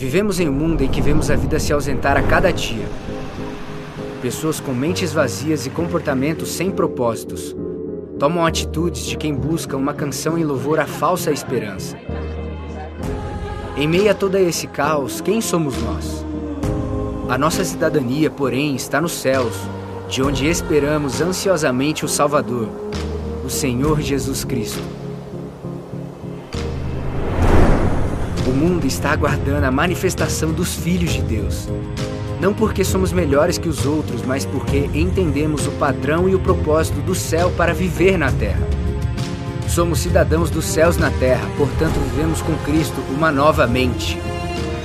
Vivemos 0.00 0.40
em 0.40 0.48
um 0.48 0.52
mundo 0.52 0.82
em 0.82 0.88
que 0.88 1.02
vemos 1.02 1.30
a 1.30 1.36
vida 1.36 1.58
se 1.58 1.74
ausentar 1.74 2.16
a 2.16 2.22
cada 2.22 2.50
dia. 2.50 2.86
Pessoas 4.22 4.58
com 4.58 4.72
mentes 4.72 5.12
vazias 5.12 5.66
e 5.66 5.70
comportamentos 5.70 6.48
sem 6.52 6.70
propósitos 6.70 7.54
tomam 8.18 8.46
atitudes 8.46 9.04
de 9.04 9.18
quem 9.18 9.34
busca 9.34 9.76
uma 9.76 9.92
canção 9.92 10.38
em 10.38 10.42
louvor 10.42 10.80
à 10.80 10.86
falsa 10.86 11.30
esperança. 11.30 11.98
Em 13.76 13.86
meio 13.86 14.10
a 14.10 14.14
todo 14.14 14.38
esse 14.38 14.66
caos, 14.66 15.20
quem 15.20 15.42
somos 15.42 15.76
nós? 15.82 16.24
A 17.28 17.36
nossa 17.36 17.62
cidadania, 17.62 18.30
porém, 18.30 18.74
está 18.74 19.02
nos 19.02 19.12
céus, 19.12 19.54
de 20.08 20.22
onde 20.22 20.48
esperamos 20.48 21.20
ansiosamente 21.20 22.06
o 22.06 22.08
Salvador, 22.08 22.70
o 23.44 23.50
Senhor 23.50 24.00
Jesus 24.00 24.44
Cristo. 24.44 24.99
Mundo 28.60 28.86
está 28.86 29.12
aguardando 29.12 29.64
a 29.64 29.70
manifestação 29.70 30.52
dos 30.52 30.74
filhos 30.74 31.12
de 31.12 31.22
Deus. 31.22 31.66
Não 32.38 32.52
porque 32.52 32.84
somos 32.84 33.10
melhores 33.10 33.56
que 33.56 33.70
os 33.70 33.86
outros, 33.86 34.22
mas 34.22 34.44
porque 34.44 34.90
entendemos 34.92 35.66
o 35.66 35.70
padrão 35.72 36.28
e 36.28 36.34
o 36.34 36.38
propósito 36.38 37.00
do 37.00 37.14
céu 37.14 37.50
para 37.56 37.72
viver 37.72 38.18
na 38.18 38.30
terra. 38.30 38.60
Somos 39.66 40.00
cidadãos 40.00 40.50
dos 40.50 40.66
céus 40.66 40.98
na 40.98 41.10
terra, 41.12 41.46
portanto 41.56 41.98
vivemos 42.10 42.42
com 42.42 42.54
Cristo 42.58 43.00
uma 43.10 43.32
nova 43.32 43.66
mente. 43.66 44.20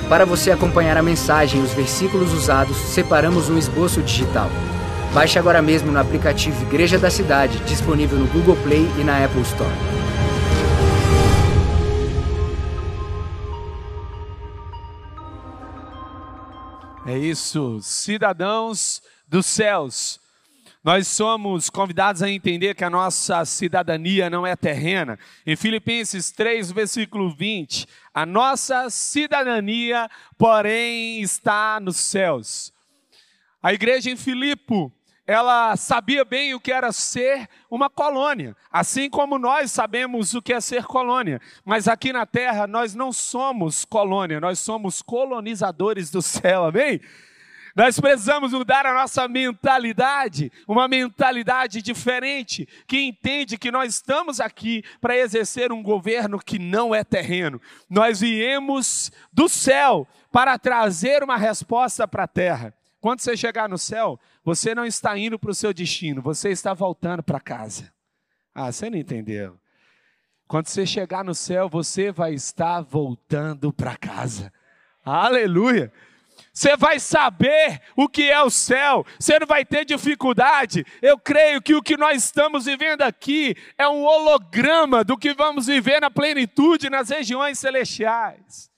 Para 0.07 0.25
você 0.25 0.51
acompanhar 0.51 0.95
a 0.95 1.03
mensagem 1.03 1.59
e 1.59 1.63
os 1.63 1.73
versículos 1.73 2.33
usados, 2.33 2.77
separamos 2.77 3.49
um 3.49 3.57
esboço 3.57 4.01
digital. 4.01 4.49
Baixe 5.13 5.37
agora 5.37 5.61
mesmo 5.61 5.91
no 5.91 5.99
aplicativo 5.99 6.61
Igreja 6.63 6.97
da 6.97 7.09
Cidade, 7.09 7.59
disponível 7.65 8.19
no 8.19 8.27
Google 8.27 8.57
Play 8.63 8.87
e 8.97 9.03
na 9.03 9.25
Apple 9.25 9.41
Store. 9.41 9.71
É 17.07 17.15
isso, 17.15 17.79
cidadãos 17.83 18.99
dos 19.27 19.45
céus. 19.45 20.19
Nós 20.83 21.07
somos 21.07 21.69
convidados 21.69 22.23
a 22.23 22.29
entender 22.31 22.73
que 22.73 22.83
a 22.83 22.89
nossa 22.89 23.45
cidadania 23.45 24.27
não 24.27 24.45
é 24.45 24.55
terrena. 24.55 25.19
Em 25.45 25.55
Filipenses 25.55 26.31
3, 26.31 26.71
versículo 26.71 27.29
20, 27.29 27.87
a 28.11 28.25
nossa 28.25 28.89
cidadania, 28.89 30.09
porém, 30.35 31.21
está 31.21 31.79
nos 31.79 31.97
céus. 31.97 32.73
A 33.61 33.71
igreja 33.71 34.09
em 34.09 34.17
Filipo 34.17 34.91
ela 35.27 35.75
sabia 35.75 36.23
bem 36.23 36.53
o 36.53 36.59
que 36.59 36.71
era 36.71 36.91
ser 36.91 37.49
uma 37.69 37.89
colônia, 37.89 38.55
assim 38.71 39.09
como 39.09 39.39
nós 39.39 39.71
sabemos 39.71 40.33
o 40.35 40.41
que 40.41 40.53
é 40.53 40.61
ser 40.61 40.85
colônia. 40.85 41.41
Mas 41.63 41.87
aqui 41.87 42.13
na 42.13 42.25
terra 42.25 42.67
nós 42.67 42.93
não 42.93 43.11
somos 43.11 43.85
colônia, 43.85 44.39
nós 44.39 44.59
somos 44.59 45.01
colonizadores 45.01 46.11
do 46.11 46.21
céu, 46.21 46.65
amém? 46.65 47.01
Nós 47.75 47.99
precisamos 47.99 48.53
mudar 48.53 48.85
a 48.85 48.93
nossa 48.93 49.27
mentalidade, 49.27 50.49
uma 50.65 50.87
mentalidade 50.87 51.81
diferente, 51.81 52.65
que 52.87 53.01
entende 53.01 53.57
que 53.57 53.69
nós 53.69 53.95
estamos 53.95 54.39
aqui 54.39 54.81
para 55.01 55.17
exercer 55.17 55.73
um 55.73 55.83
governo 55.83 56.39
que 56.39 56.57
não 56.57 56.95
é 56.95 57.03
terreno. 57.03 57.59
Nós 57.89 58.21
viemos 58.21 59.11
do 59.33 59.49
céu 59.49 60.07
para 60.31 60.57
trazer 60.57 61.21
uma 61.21 61.35
resposta 61.35 62.07
para 62.07 62.23
a 62.23 62.27
terra. 62.27 62.73
Quando 63.01 63.19
você 63.19 63.35
chegar 63.35 63.67
no 63.67 63.77
céu, 63.77 64.17
você 64.45 64.75
não 64.75 64.85
está 64.85 65.17
indo 65.17 65.39
para 65.39 65.49
o 65.49 65.55
seu 65.55 65.73
destino, 65.73 66.21
você 66.21 66.49
está 66.49 66.71
voltando 66.71 67.23
para 67.23 67.39
casa. 67.39 67.91
Ah, 68.53 68.71
você 68.71 68.91
não 68.91 68.97
entendeu. 68.97 69.59
Quando 70.47 70.67
você 70.67 70.85
chegar 70.85 71.25
no 71.25 71.33
céu, 71.33 71.67
você 71.67 72.11
vai 72.11 72.35
estar 72.35 72.81
voltando 72.81 73.73
para 73.73 73.97
casa. 73.97 74.53
Aleluia! 75.03 75.91
Você 76.53 76.77
vai 76.77 76.99
saber 76.99 77.81
o 77.95 78.07
que 78.07 78.29
é 78.29 78.41
o 78.41 78.49
céu, 78.49 79.05
você 79.19 79.39
não 79.39 79.47
vai 79.47 79.65
ter 79.65 79.83
dificuldade. 79.83 80.85
Eu 81.01 81.17
creio 81.17 81.61
que 81.61 81.73
o 81.73 81.81
que 81.81 81.97
nós 81.97 82.23
estamos 82.23 82.65
vivendo 82.65 83.01
aqui 83.01 83.55
é 83.77 83.87
um 83.89 84.03
holograma 84.03 85.03
do 85.03 85.17
que 85.17 85.33
vamos 85.33 85.65
viver 85.65 85.99
na 85.99 86.11
plenitude 86.11 86.89
nas 86.89 87.09
regiões 87.09 87.57
celestiais. 87.57 88.69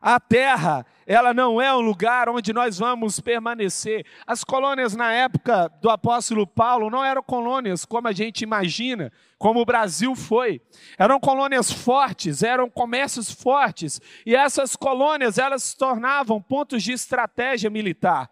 A 0.00 0.20
terra, 0.20 0.86
ela 1.06 1.34
não 1.34 1.60
é 1.60 1.74
um 1.74 1.80
lugar 1.80 2.28
onde 2.28 2.52
nós 2.52 2.78
vamos 2.78 3.20
permanecer. 3.20 4.06
As 4.26 4.42
colônias 4.42 4.94
na 4.96 5.12
época 5.12 5.68
do 5.80 5.90
apóstolo 5.90 6.46
Paulo 6.46 6.90
não 6.90 7.04
eram 7.04 7.22
colônias 7.22 7.84
como 7.84 8.08
a 8.08 8.12
gente 8.12 8.42
imagina, 8.42 9.12
como 9.38 9.60
o 9.60 9.64
Brasil 9.64 10.14
foi. 10.14 10.60
Eram 10.98 11.20
colônias 11.20 11.70
fortes, 11.70 12.42
eram 12.42 12.70
comércios 12.70 13.30
fortes, 13.30 14.00
e 14.24 14.34
essas 14.34 14.74
colônias 14.74 15.38
elas 15.38 15.62
se 15.62 15.76
tornavam 15.76 16.40
pontos 16.40 16.82
de 16.82 16.92
estratégia 16.92 17.68
militar. 17.68 18.30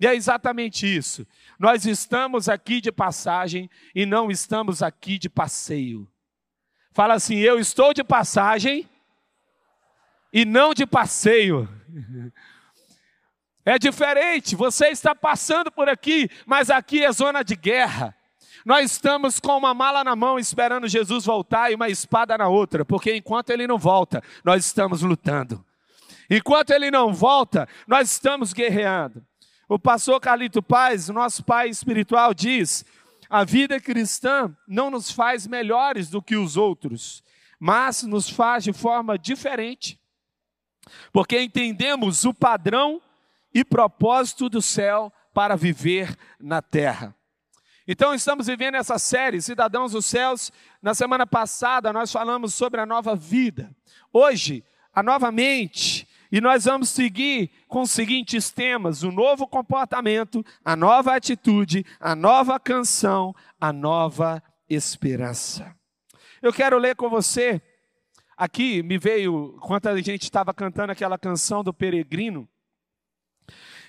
E 0.00 0.06
é 0.06 0.14
exatamente 0.14 0.86
isso. 0.86 1.26
Nós 1.58 1.84
estamos 1.84 2.48
aqui 2.48 2.80
de 2.80 2.92
passagem 2.92 3.68
e 3.94 4.06
não 4.06 4.30
estamos 4.30 4.82
aqui 4.82 5.18
de 5.18 5.28
passeio. 5.28 6.08
Fala 6.92 7.14
assim: 7.14 7.36
eu 7.36 7.58
estou 7.58 7.92
de 7.92 8.04
passagem 8.04 8.88
e 10.32 10.44
não 10.44 10.74
de 10.74 10.86
passeio. 10.86 11.68
É 13.64 13.78
diferente, 13.78 14.56
você 14.56 14.88
está 14.88 15.14
passando 15.14 15.70
por 15.70 15.88
aqui, 15.88 16.30
mas 16.46 16.70
aqui 16.70 17.04
é 17.04 17.12
zona 17.12 17.42
de 17.42 17.54
guerra. 17.54 18.14
Nós 18.64 18.92
estamos 18.92 19.38
com 19.38 19.56
uma 19.56 19.74
mala 19.74 20.02
na 20.02 20.16
mão 20.16 20.38
esperando 20.38 20.88
Jesus 20.88 21.24
voltar 21.24 21.70
e 21.70 21.74
uma 21.74 21.88
espada 21.88 22.36
na 22.36 22.48
outra, 22.48 22.84
porque 22.84 23.14
enquanto 23.14 23.50
ele 23.50 23.66
não 23.66 23.78
volta, 23.78 24.22
nós 24.44 24.64
estamos 24.64 25.02
lutando. 25.02 25.64
Enquanto 26.30 26.70
ele 26.70 26.90
não 26.90 27.12
volta, 27.12 27.68
nós 27.86 28.10
estamos 28.10 28.52
guerreando. 28.52 29.24
O 29.68 29.78
pastor 29.78 30.18
Carlito 30.20 30.62
Paz, 30.62 31.08
nosso 31.08 31.44
pai 31.44 31.68
espiritual, 31.68 32.32
diz: 32.34 32.84
a 33.28 33.44
vida 33.44 33.78
cristã 33.80 34.54
não 34.66 34.90
nos 34.90 35.10
faz 35.10 35.46
melhores 35.46 36.08
do 36.08 36.22
que 36.22 36.36
os 36.36 36.56
outros, 36.56 37.22
mas 37.60 38.02
nos 38.02 38.28
faz 38.30 38.64
de 38.64 38.72
forma 38.72 39.18
diferente 39.18 39.97
porque 41.12 41.40
entendemos 41.40 42.24
o 42.24 42.32
padrão 42.34 43.00
e 43.52 43.64
propósito 43.64 44.48
do 44.48 44.62
céu 44.62 45.12
para 45.32 45.56
viver 45.56 46.16
na 46.40 46.60
terra. 46.60 47.14
Então, 47.86 48.14
estamos 48.14 48.46
vivendo 48.46 48.74
essa 48.74 48.98
série, 48.98 49.40
Cidadãos 49.40 49.92
dos 49.92 50.04
Céus. 50.04 50.52
Na 50.82 50.94
semana 50.94 51.26
passada, 51.26 51.90
nós 51.90 52.12
falamos 52.12 52.52
sobre 52.52 52.80
a 52.80 52.86
nova 52.86 53.16
vida. 53.16 53.74
Hoje, 54.12 54.62
a 54.92 55.02
nova 55.02 55.32
mente. 55.32 56.06
E 56.30 56.40
nós 56.40 56.66
vamos 56.66 56.90
seguir 56.90 57.50
com 57.66 57.80
os 57.80 57.90
seguintes 57.90 58.50
temas: 58.50 59.02
o 59.02 59.10
novo 59.10 59.46
comportamento, 59.46 60.44
a 60.62 60.76
nova 60.76 61.14
atitude, 61.14 61.86
a 61.98 62.14
nova 62.14 62.60
canção, 62.60 63.34
a 63.58 63.72
nova 63.72 64.42
esperança. 64.68 65.74
Eu 66.42 66.52
quero 66.52 66.78
ler 66.78 66.94
com 66.94 67.08
você 67.08 67.62
Aqui 68.38 68.84
me 68.84 68.96
veio, 68.98 69.54
enquanto 69.56 69.88
a 69.88 70.00
gente 70.00 70.22
estava 70.22 70.54
cantando 70.54 70.92
aquela 70.92 71.18
canção 71.18 71.64
do 71.64 71.74
peregrino, 71.74 72.48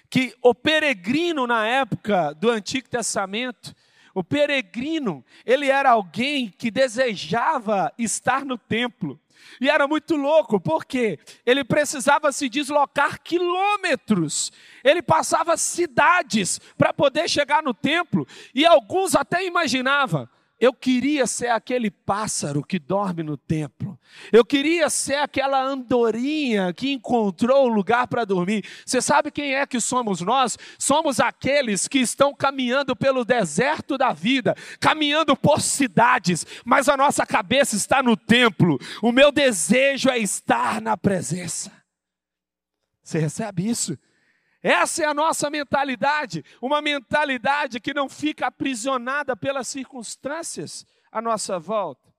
que 0.10 0.34
o 0.42 0.56
peregrino 0.56 1.46
na 1.46 1.68
época 1.68 2.34
do 2.34 2.50
Antigo 2.50 2.90
Testamento, 2.90 3.76
o 4.12 4.24
peregrino, 4.24 5.24
ele 5.46 5.70
era 5.70 5.92
alguém 5.92 6.50
que 6.50 6.72
desejava 6.72 7.94
estar 7.96 8.44
no 8.44 8.58
templo. 8.58 9.20
E 9.62 9.70
era 9.70 9.88
muito 9.88 10.16
louco, 10.16 10.60
porque 10.60 11.20
ele 11.46 11.64
precisava 11.64 12.31
se 12.31 12.50
deslocar 12.50 13.22
quilômetros, 13.22 14.52
ele 14.84 15.04
passava 15.04 15.56
cidades 15.58 16.60
para 16.76 16.92
poder 16.92 17.30
chegar 17.30 17.62
no 17.62 17.74
templo, 17.74 18.28
e 18.54 18.66
alguns 18.66 19.16
até 19.16 19.46
imaginavam: 19.46 20.28
eu 20.59 20.74
queria 20.74 21.25
ser 21.25 21.47
aquele 21.47 21.89
pássaro 21.89 22.62
que 22.62 22.78
dorme 22.78 23.24
no 23.24 23.38
templo. 23.38 23.98
Eu 24.30 24.44
queria 24.44 24.89
ser 24.89 25.16
aquela 25.16 25.62
andorinha 25.63 26.74
que 26.74 26.92
encontrou 26.92 27.68
um 27.68 27.74
lugar 27.74 28.07
para 28.07 28.25
dormir. 28.25 28.66
Você 28.86 29.01
sabe 29.01 29.31
quem 29.31 29.56
é 29.56 29.66
que 29.66 29.80
somos 29.80 30.19
nós? 30.19 30.57
Somos 30.78 31.22
aqueles 31.22 31.88
que 31.88 32.00
estão 32.00 32.36
caminhando 32.36 32.94
pelo 32.94 33.24
deserto 33.24 33.98
da 33.98 34.12
vida, 34.12 34.54
caminhando 34.81 35.33
por 35.33 35.62
cidades, 35.62 36.45
mas 36.66 36.89
a 36.89 36.98
nossa 36.98 37.25
cabeça 37.25 37.78
está 37.78 38.04
no 38.04 38.18
templo. 38.18 38.78
O 39.01 39.13
meu 39.13 39.31
desejo 39.31 40.10
é 40.10 40.18
estar 40.18 40.81
na 40.81 40.98
presença. 40.98 41.72
Você 43.01 43.18
recebe 43.18 43.68
isso? 43.68 43.98
Essa 44.61 45.03
é 45.03 45.06
a 45.06 45.13
nossa 45.13 45.50
mentalidade, 45.50 46.44
uma 46.61 46.81
mentalidade 46.81 47.79
que 47.79 47.94
não 47.94 48.09
fica 48.09 48.47
aprisionada 48.47 49.35
pelas 49.35 49.67
circunstâncias 49.67 50.85
à 51.11 51.21
nossa 51.21 51.57
volta. 51.57 52.13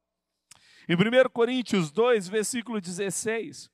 Em 0.89 0.95
1 0.95 1.29
Coríntios 1.31 1.91
2, 1.91 2.29
versículo 2.29 2.81
16: 2.81 3.71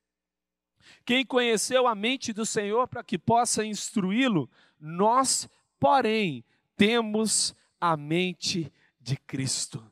Quem 1.05 1.25
conheceu 1.25 1.87
a 1.87 1.95
mente 1.95 2.33
do 2.33 2.45
Senhor 2.45 2.89
para 2.89 3.05
que 3.05 3.17
possa 3.17 3.65
instruí-lo, 3.65 4.51
nós, 4.81 5.49
porém, 5.79 6.45
temos 6.77 7.55
a 7.81 7.97
mente 7.97 8.73
de 9.01 9.17
Cristo. 9.17 9.83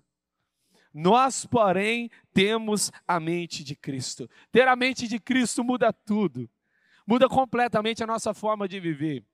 Nós, 0.92 1.46
porém, 1.46 2.10
temos 2.32 2.92
a 3.06 3.18
mente 3.18 3.64
de 3.64 3.74
Cristo. 3.74 4.28
Ter 4.52 4.66
a 4.66 4.76
mente 4.76 5.08
de 5.08 5.18
Cristo 5.18 5.64
muda 5.64 5.92
tudo, 5.92 6.48
muda 7.06 7.28
completamente 7.28 8.02
a 8.02 8.06
nossa 8.06 8.32
forma 8.32 8.66
de 8.68 8.80
viver. 8.80 9.24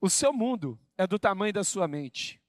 O 0.00 0.08
seu 0.08 0.32
mundo 0.32 0.78
é 0.96 1.06
do 1.06 1.18
tamanho 1.18 1.52
da 1.52 1.64
sua 1.64 1.88
mente. 1.88 2.40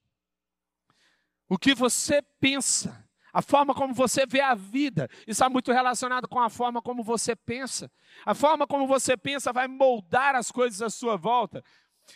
O 1.50 1.58
que 1.58 1.74
você 1.74 2.22
pensa, 2.40 3.08
a 3.32 3.42
forma 3.42 3.74
como 3.74 3.94
você 3.94 4.26
vê 4.26 4.42
a 4.42 4.54
vida, 4.54 5.10
está 5.26 5.50
muito 5.50 5.72
relacionado 5.72 6.28
com 6.28 6.40
a 6.40 6.50
forma 6.50 6.82
como 6.82 7.04
você 7.04 7.36
pensa. 7.36 7.90
A 8.26 8.34
forma 8.36 8.68
como 8.68 8.86
você 8.86 9.16
pensa 9.16 9.54
vai 9.54 9.68
moldar 9.68 10.36
as 10.36 10.52
coisas 10.52 10.82
à 10.82 10.90
sua 10.90 11.16
volta. 11.16 11.64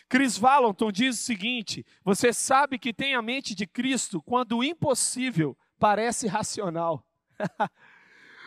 Chris 0.08 0.36
Valenton 0.36 0.92
diz 0.92 1.20
o 1.20 1.22
seguinte: 1.22 1.84
você 2.04 2.32
sabe 2.32 2.78
que 2.78 2.92
tem 2.92 3.14
a 3.14 3.22
mente 3.22 3.54
de 3.54 3.66
Cristo 3.66 4.22
quando 4.22 4.58
o 4.58 4.64
impossível 4.64 5.56
parece 5.78 6.26
racional. 6.26 7.06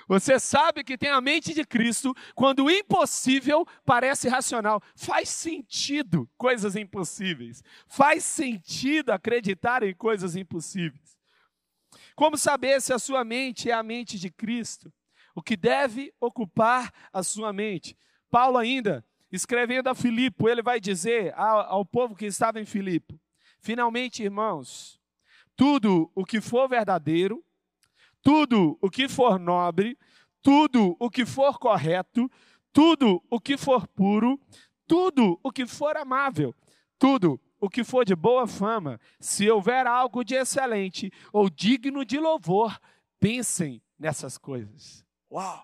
Você 0.07 0.39
sabe 0.39 0.83
que 0.83 0.97
tem 0.97 1.09
a 1.09 1.19
mente 1.19 1.53
de 1.53 1.65
Cristo 1.65 2.13
quando 2.35 2.65
o 2.65 2.69
impossível 2.69 3.65
parece 3.83 4.29
racional. 4.29 4.81
Faz 4.95 5.29
sentido 5.29 6.29
coisas 6.37 6.75
impossíveis. 6.75 7.63
Faz 7.87 8.23
sentido 8.23 9.11
acreditar 9.11 9.83
em 9.83 9.93
coisas 9.93 10.35
impossíveis. 10.35 11.17
Como 12.15 12.37
saber 12.37 12.81
se 12.81 12.93
a 12.93 12.99
sua 12.99 13.23
mente 13.23 13.69
é 13.69 13.73
a 13.73 13.83
mente 13.83 14.19
de 14.19 14.29
Cristo? 14.29 14.93
O 15.33 15.41
que 15.41 15.57
deve 15.57 16.13
ocupar 16.19 16.91
a 17.11 17.21
sua 17.23 17.51
mente? 17.51 17.97
Paulo 18.29 18.57
ainda, 18.57 19.05
escrevendo 19.31 19.89
a 19.89 19.95
Filipe, 19.95 20.45
ele 20.45 20.61
vai 20.61 20.79
dizer 20.79 21.33
ao, 21.35 21.85
povo 21.85 22.15
que 22.15 22.25
estava 22.25 22.59
em 22.59 22.65
Filipe: 22.65 23.19
Finalmente, 23.59 24.23
irmãos, 24.23 24.99
tudo 25.55 26.11
o 26.15 26.25
que 26.25 26.39
for 26.39 26.69
verdadeiro, 26.69 27.43
tudo 28.25 28.75
o 28.81 28.89
que 28.89 29.07
for 29.07 29.37
nobre, 29.37 29.95
tudo 30.41 30.97
o 30.99 31.11
que 31.11 31.27
for 31.27 31.59
correto, 31.59 32.27
tudo 32.73 33.23
o 33.29 33.39
que 33.39 33.55
for 33.55 33.87
puro, 33.87 34.41
tudo 34.87 35.39
o 35.43 35.51
que 35.51 35.67
for 35.67 35.95
amável, 35.95 36.51
tudo 36.97 37.39
o 37.59 37.69
que 37.69 37.83
for 37.83 38.03
de 38.03 38.15
boa 38.15 38.47
fama, 38.47 38.99
se 39.19 39.47
houver 39.47 39.85
algo 39.85 40.23
de 40.23 40.33
excelente 40.33 41.11
ou 41.31 41.51
digno 41.51 42.03
de 42.03 42.19
louvor, 42.19 42.79
pensem 43.19 43.79
nessas 43.97 44.39
coisas. 44.39 45.05
Uau! 45.31 45.63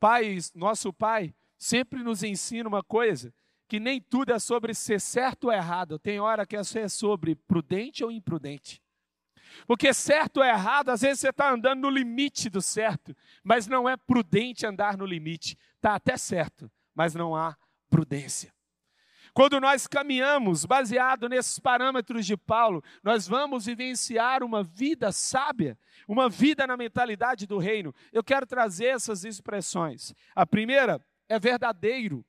Pai, 0.00 0.38
nosso 0.54 0.90
Pai, 0.90 1.34
sempre 1.58 2.02
nos 2.02 2.22
ensina 2.22 2.66
uma 2.66 2.82
coisa, 2.82 3.30
que 3.68 3.78
nem 3.78 4.00
tudo 4.00 4.32
é 4.32 4.38
sobre 4.38 4.72
ser 4.72 5.02
certo 5.02 5.44
ou 5.44 5.52
errado, 5.52 5.98
tem 5.98 6.18
hora 6.18 6.46
que 6.46 6.56
é 6.56 6.62
sobre 6.88 7.34
prudente 7.34 8.02
ou 8.02 8.10
imprudente. 8.10 8.82
Porque 9.66 9.92
certo 9.94 10.38
ou 10.38 10.44
errado, 10.44 10.90
às 10.90 11.02
vezes 11.02 11.20
você 11.20 11.30
está 11.30 11.50
andando 11.50 11.82
no 11.82 11.90
limite 11.90 12.48
do 12.48 12.60
certo, 12.60 13.16
mas 13.42 13.66
não 13.66 13.88
é 13.88 13.96
prudente 13.96 14.66
andar 14.66 14.96
no 14.96 15.06
limite. 15.06 15.56
Está 15.76 15.94
até 15.94 16.16
certo, 16.16 16.70
mas 16.94 17.14
não 17.14 17.34
há 17.34 17.56
prudência. 17.88 18.52
Quando 19.34 19.60
nós 19.60 19.88
caminhamos 19.88 20.64
baseado 20.64 21.28
nesses 21.28 21.58
parâmetros 21.58 22.24
de 22.24 22.36
Paulo, 22.36 22.82
nós 23.02 23.26
vamos 23.26 23.66
vivenciar 23.66 24.44
uma 24.44 24.62
vida 24.62 25.10
sábia, 25.10 25.76
uma 26.06 26.28
vida 26.28 26.68
na 26.68 26.76
mentalidade 26.76 27.44
do 27.44 27.58
reino. 27.58 27.92
Eu 28.12 28.22
quero 28.22 28.46
trazer 28.46 28.86
essas 28.86 29.24
expressões. 29.24 30.14
A 30.36 30.46
primeira 30.46 31.04
é 31.28 31.36
verdadeiro. 31.36 32.24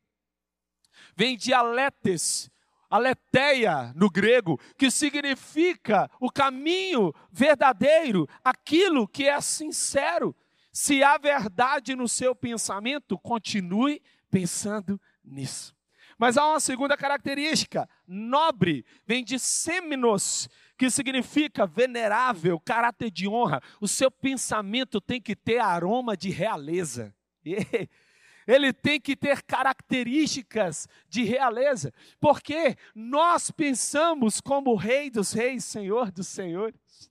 Vem 1.16 1.38
de 1.38 1.54
aletes, 1.54 2.50
aletheia 2.90 3.92
no 3.96 4.10
grego, 4.10 4.60
que 4.78 4.90
significa 4.90 6.10
o 6.20 6.32
caminho 6.32 7.14
verdadeiro, 7.32 8.28
aquilo 8.44 9.08
que 9.08 9.28
é 9.28 9.40
sincero. 9.42 10.36
Se 10.72 11.04
há 11.04 11.18
verdade 11.18 11.96
no 11.96 12.08
seu 12.08 12.36
pensamento, 12.36 13.18
continue 13.18 14.02
pensando 14.30 15.00
nisso. 15.24 15.74
Mas 16.18 16.38
há 16.38 16.46
uma 16.48 16.60
segunda 16.60 16.96
característica, 16.96 17.90
nobre, 18.08 18.86
vem 19.06 19.24
de 19.24 19.38
seminos, 19.38 20.48
que 20.78 20.90
significa 20.90 21.66
venerável, 21.66 22.60
caráter 22.60 23.12
de 23.12 23.28
honra. 23.28 23.62
O 23.82 23.88
seu 23.88 24.10
pensamento 24.10 25.02
tem 25.02 25.22
que 25.22 25.36
ter 25.36 25.60
aroma 25.60 26.16
de 26.16 26.30
realeza. 26.30 27.14
ele 28.48 28.72
tem 28.72 29.00
que 29.00 29.16
ter 29.16 29.42
características 29.44 30.88
de 31.10 31.24
realeza, 31.24 31.94
porque 32.20 32.76
nós 32.94 33.52
pensamos 33.52 34.40
como 34.40 34.76
Rei 34.76 35.10
dos 35.10 35.34
Reis, 35.34 35.66
Senhor 35.66 36.12
dos 36.12 36.28
Senhores. 36.28 37.10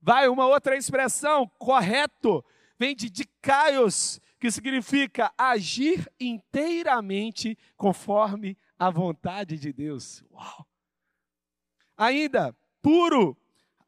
Vai 0.00 0.28
uma 0.28 0.46
outra 0.46 0.76
expressão, 0.76 1.48
correto, 1.58 2.44
vem 2.78 2.94
de 2.96 3.08
dicaios, 3.08 4.20
que 4.40 4.50
significa 4.50 5.32
agir 5.38 6.10
inteiramente 6.18 7.56
conforme 7.76 8.58
a 8.76 8.90
vontade 8.90 9.56
de 9.56 9.72
Deus. 9.72 10.24
Uau! 10.32 10.66
Ainda, 11.96 12.52
puro, 12.82 13.36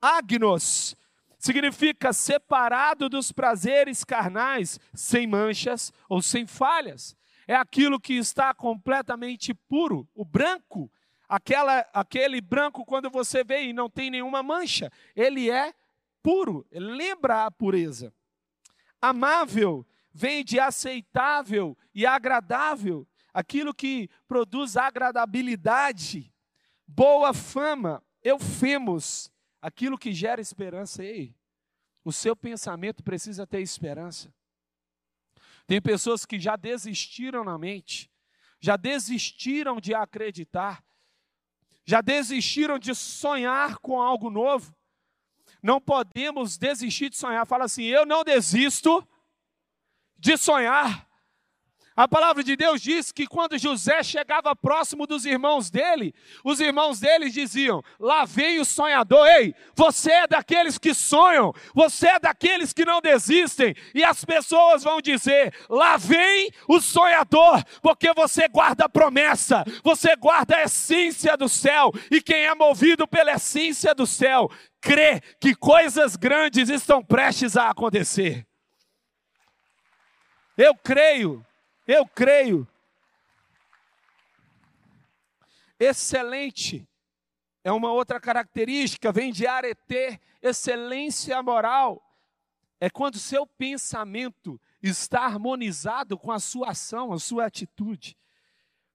agnos, 0.01 0.95
significa 1.45 2.11
separado 2.11 3.07
dos 3.07 3.31
prazeres 3.31 4.03
carnais, 4.03 4.81
sem 4.95 5.27
manchas 5.27 5.93
ou 6.09 6.23
sem 6.23 6.47
falhas. 6.47 7.15
É 7.47 7.55
aquilo 7.55 8.01
que 8.01 8.15
está 8.15 8.55
completamente 8.55 9.53
puro, 9.53 10.09
o 10.15 10.25
branco, 10.25 10.91
aquela, 11.29 11.81
aquele 11.93 12.41
branco 12.41 12.83
quando 12.87 13.11
você 13.11 13.45
vê 13.45 13.65
e 13.65 13.75
não 13.75 13.91
tem 13.91 14.11
nenhuma 14.11 14.43
mancha, 14.43 14.91
ele 15.15 15.51
é 15.51 15.75
puro, 16.23 16.67
ele 16.71 16.91
lembra 16.93 17.45
a 17.45 17.51
pureza. 17.51 18.11
Amável 18.99 19.87
vem 20.15 20.43
de 20.43 20.59
aceitável 20.59 21.77
e 21.95 22.07
agradável, 22.07 23.07
aquilo 23.35 23.75
que 23.75 24.09
produz 24.27 24.79
agradabilidade, 24.79 26.33
boa 26.87 27.35
fama, 27.35 28.03
eufemos, 28.23 29.31
aquilo 29.65 29.97
que 29.97 30.13
gera 30.13 30.43
esperança. 30.43 31.03
Ei, 31.03 31.35
o 32.05 32.13
seu 32.13 32.37
pensamento 32.37 33.03
precisa 33.03 33.47
ter 33.47 33.63
esperança. 33.63 34.33
Tem 35.67 35.81
pessoas 35.81 36.27
que 36.27 36.39
já 36.39 36.55
desistiram 36.55 37.43
na 37.43 37.57
mente, 37.57 38.13
já 38.61 38.77
desistiram 38.77 39.81
de 39.81 39.95
acreditar, 39.95 40.85
já 41.87 42.03
desistiram 42.03 42.79
de 42.79 42.95
sonhar 42.95 43.79
com 43.79 44.01
algo 44.01 44.29
novo. 44.29 44.77
Não 45.63 45.81
podemos 45.81 46.59
desistir 46.59 47.09
de 47.09 47.17
sonhar. 47.17 47.47
Fala 47.47 47.65
assim: 47.65 47.85
eu 47.85 48.05
não 48.05 48.23
desisto 48.23 49.07
de 50.19 50.37
sonhar. 50.37 51.09
A 51.97 52.09
palavra 52.09 52.43
de 52.43 52.57
Deus 52.57 52.83
diz 52.83 53.13
que 53.13 53.25
quando 53.25 53.57
José 53.57 54.03
chegava 54.03 54.57
próximo 54.57 55.07
dos 55.07 55.25
irmãos 55.25 55.71
dele, 55.71 56.13
os 56.43 56.59
irmãos 56.59 56.99
dele 56.99 57.31
diziam: 57.31 57.85
Lá 58.01 58.25
vem 58.25 58.59
o 58.59 58.65
sonhador, 58.65 59.25
ei, 59.29 59.55
você 59.77 60.11
é 60.11 60.27
daqueles 60.27 60.77
que 60.77 60.93
sonham, 60.93 61.55
você 61.73 62.09
é 62.09 62.19
daqueles 62.19 62.73
que 62.73 62.85
não 62.85 63.01
desistem, 63.01 63.77
e 63.95 64.03
as 64.03 64.25
pessoas 64.25 64.83
vão 64.83 65.01
dizer: 65.01 65.55
Lá 65.71 65.97
vem 65.97 66.51
o 66.67 66.81
sonhador, 66.81 67.63
porque 67.81 68.13
você 68.13 68.49
guarda 68.49 68.87
a 68.87 68.89
promessa, 68.89 69.65
você 69.85 70.17
guarda 70.17 70.57
a 70.57 70.65
essência 70.65 71.37
do 71.37 71.49
céu, 71.49 71.93
e 72.11 72.21
quem 72.21 72.45
é 72.45 72.55
movido 72.57 73.07
pela 73.07 73.35
essência 73.35 73.95
do 73.95 74.05
céu, 74.05 74.51
crê 74.81 75.21
que 75.41 75.55
coisas 75.55 76.17
grandes 76.17 76.69
estão 76.69 77.05
prestes 77.05 77.57
a 77.57 77.71
acontecer. 77.71 78.45
Eu 80.59 80.75
creio 80.75 81.45
eu 81.87 82.07
creio. 82.07 82.67
Excelente 85.79 86.87
é 87.65 87.73
uma 87.73 87.91
outra 87.91 88.21
característica, 88.21 89.11
vem 89.11 89.33
de 89.33 89.47
arete, 89.47 90.21
excelência 90.43 91.43
moral. 91.43 92.03
É 92.79 92.91
quando 92.91 93.19
seu 93.19 93.47
pensamento 93.47 94.61
está 94.83 95.25
harmonizado 95.25 96.19
com 96.19 96.31
a 96.31 96.39
sua 96.39 96.73
ação, 96.73 97.11
a 97.11 97.19
sua 97.19 97.47
atitude. 97.47 98.19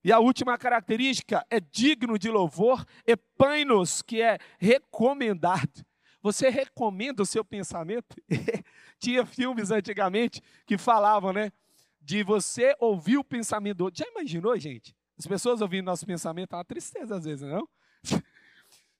E 0.03 0.11
a 0.13 0.19
última 0.19 0.55
característica 0.55 1.43
é 1.49 1.59
digno 1.59 2.17
de 2.19 2.29
louvor, 2.29 2.85
epainos, 3.07 4.03
que 4.03 4.21
é 4.21 4.37
recomendado. 4.59 5.83
Você 6.21 6.49
recomenda 6.49 7.23
o 7.23 7.25
seu 7.25 7.43
pensamento? 7.43 8.15
Tinha 8.99 9.25
filmes 9.25 9.71
antigamente 9.71 10.41
que 10.65 10.77
falavam, 10.77 11.33
né? 11.33 11.51
De 12.01 12.23
você 12.23 12.75
ouvir 12.79 13.17
o 13.17 13.23
pensamento 13.23 13.77
do 13.77 13.85
outro. 13.85 14.03
Já 14.03 14.09
imaginou, 14.09 14.57
gente? 14.57 14.95
As 15.17 15.27
pessoas 15.27 15.61
ouvindo 15.61 15.85
nosso 15.85 16.05
pensamento 16.05 16.53
é 16.53 16.57
uma 16.57 16.65
tristeza 16.65 17.15
às 17.15 17.25
vezes, 17.25 17.47
não? 17.47 17.67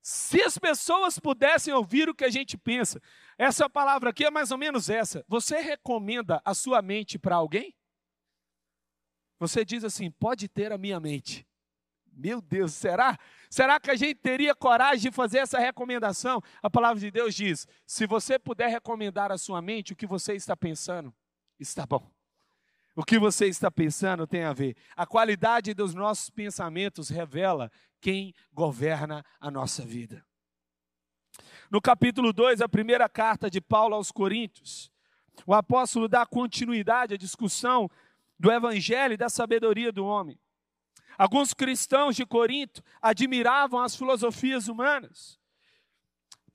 Se 0.02 0.42
as 0.42 0.58
pessoas 0.58 1.20
pudessem 1.20 1.74
ouvir 1.74 2.10
o 2.10 2.16
que 2.16 2.24
a 2.24 2.30
gente 2.30 2.58
pensa, 2.58 3.02
essa 3.38 3.70
palavra 3.70 4.10
aqui 4.10 4.26
é 4.26 4.32
mais 4.32 4.52
ou 4.52 4.58
menos 4.58 4.90
essa. 4.90 5.24
Você 5.28 5.60
recomenda 5.60 6.42
a 6.44 6.54
sua 6.54 6.82
mente 6.82 7.20
para 7.20 7.36
alguém? 7.36 7.76
Você 9.40 9.64
diz 9.64 9.84
assim: 9.84 10.12
pode 10.12 10.48
ter 10.48 10.72
a 10.72 10.78
minha 10.78 11.00
mente. 11.00 11.48
Meu 12.12 12.42
Deus, 12.42 12.74
será? 12.74 13.18
Será 13.50 13.80
que 13.80 13.90
a 13.90 13.96
gente 13.96 14.16
teria 14.16 14.54
coragem 14.54 15.10
de 15.10 15.16
fazer 15.16 15.40
essa 15.40 15.58
recomendação? 15.58 16.42
A 16.62 16.70
palavra 16.70 17.00
de 17.00 17.10
Deus 17.10 17.34
diz: 17.34 17.66
se 17.86 18.06
você 18.06 18.38
puder 18.38 18.68
recomendar 18.68 19.32
à 19.32 19.38
sua 19.38 19.62
mente 19.62 19.94
o 19.94 19.96
que 19.96 20.06
você 20.06 20.34
está 20.34 20.56
pensando, 20.56 21.14
está 21.58 21.86
bom. 21.86 22.12
O 23.00 23.06
que 23.06 23.18
você 23.18 23.48
está 23.48 23.72
pensando 23.72 24.28
tem 24.28 24.44
a 24.44 24.52
ver. 24.52 24.76
A 24.94 25.06
qualidade 25.06 25.74
dos 25.74 25.94
nossos 25.94 26.30
pensamentos 26.30 27.08
revela 27.08 27.72
quem 28.02 28.34
governa 28.52 29.24
a 29.40 29.50
nossa 29.50 29.86
vida. 29.86 30.22
No 31.72 31.82
capítulo 31.82 32.34
2, 32.34 32.60
a 32.60 32.68
primeira 32.68 33.08
carta 33.08 33.50
de 33.50 33.62
Paulo 33.62 33.96
aos 33.96 34.12
Coríntios, 34.12 34.92
o 35.46 35.54
apóstolo 35.54 36.10
dá 36.10 36.26
continuidade 36.26 37.14
à 37.14 37.18
discussão 37.18 37.90
do 38.38 38.52
evangelho 38.52 39.14
e 39.14 39.18
da 39.18 39.30
sabedoria 39.30 39.94
do 39.94 40.06
homem. 40.06 40.38
Alguns 41.18 41.54
cristãos 41.54 42.18
de 42.18 42.26
Corinto 42.26 42.84
admiravam 43.02 43.80
as 43.80 43.96
filosofias 43.96 44.68
humanas. 44.68 45.39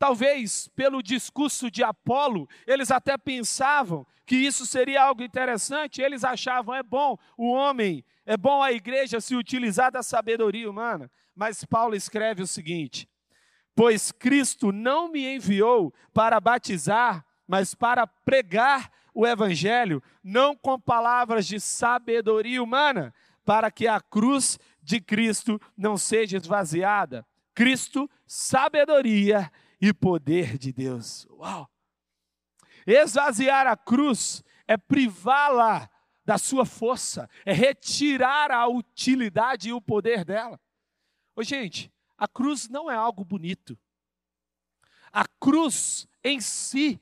Talvez 0.04 0.68
pelo 0.76 1.02
discurso 1.02 1.70
de 1.70 1.82
Apolo, 1.82 2.46
eles 2.66 2.90
até 2.90 3.16
pensavam 3.16 4.06
que 4.26 4.36
isso 4.36 4.66
seria 4.66 5.02
algo 5.02 5.22
interessante, 5.22 6.02
eles 6.02 6.24
achavam 6.24 6.74
é 6.74 6.82
bom 6.82 7.16
o 7.38 7.50
homem, 7.50 8.04
é 8.26 8.36
bom 8.36 8.62
a 8.62 8.70
igreja 8.70 9.18
se 9.18 9.34
utilizar 9.34 9.90
da 9.90 10.02
sabedoria 10.02 10.68
humana. 10.68 11.10
Mas 11.34 11.64
Paulo 11.64 11.96
escreve 11.96 12.42
o 12.42 12.46
seguinte: 12.46 13.08
Pois 13.74 14.12
Cristo 14.12 14.70
não 14.70 15.10
me 15.10 15.36
enviou 15.36 15.90
para 16.12 16.38
batizar, 16.38 17.24
mas 17.48 17.74
para 17.74 18.06
pregar 18.06 18.92
o 19.14 19.26
evangelho, 19.26 20.02
não 20.22 20.54
com 20.54 20.78
palavras 20.78 21.46
de 21.46 21.58
sabedoria 21.58 22.62
humana, 22.62 23.14
para 23.42 23.70
que 23.70 23.88
a 23.88 23.98
cruz 24.02 24.58
de 24.82 25.00
Cristo 25.00 25.58
não 25.74 25.96
seja 25.96 26.36
esvaziada. 26.36 27.26
Cristo, 27.54 28.10
sabedoria 28.26 29.50
e 29.80 29.92
poder 29.92 30.58
de 30.58 30.72
Deus. 30.72 31.26
Uau! 31.30 31.68
Esvaziar 32.86 33.66
a 33.66 33.76
cruz 33.76 34.42
é 34.66 34.76
privá-la 34.76 35.88
da 36.24 36.38
sua 36.38 36.64
força, 36.64 37.28
é 37.44 37.52
retirar 37.52 38.50
a 38.50 38.66
utilidade 38.66 39.68
e 39.68 39.72
o 39.72 39.80
poder 39.80 40.24
dela. 40.24 40.58
Ô, 41.36 41.42
gente, 41.42 41.92
a 42.16 42.26
cruz 42.26 42.68
não 42.68 42.90
é 42.90 42.94
algo 42.94 43.24
bonito. 43.24 43.78
A 45.12 45.26
cruz 45.26 46.06
em 46.22 46.40
si, 46.40 47.00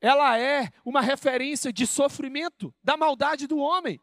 ela 0.00 0.38
é 0.38 0.70
uma 0.84 1.00
referência 1.00 1.72
de 1.72 1.86
sofrimento, 1.86 2.74
da 2.82 2.96
maldade 2.96 3.46
do 3.46 3.58
homem. 3.58 4.00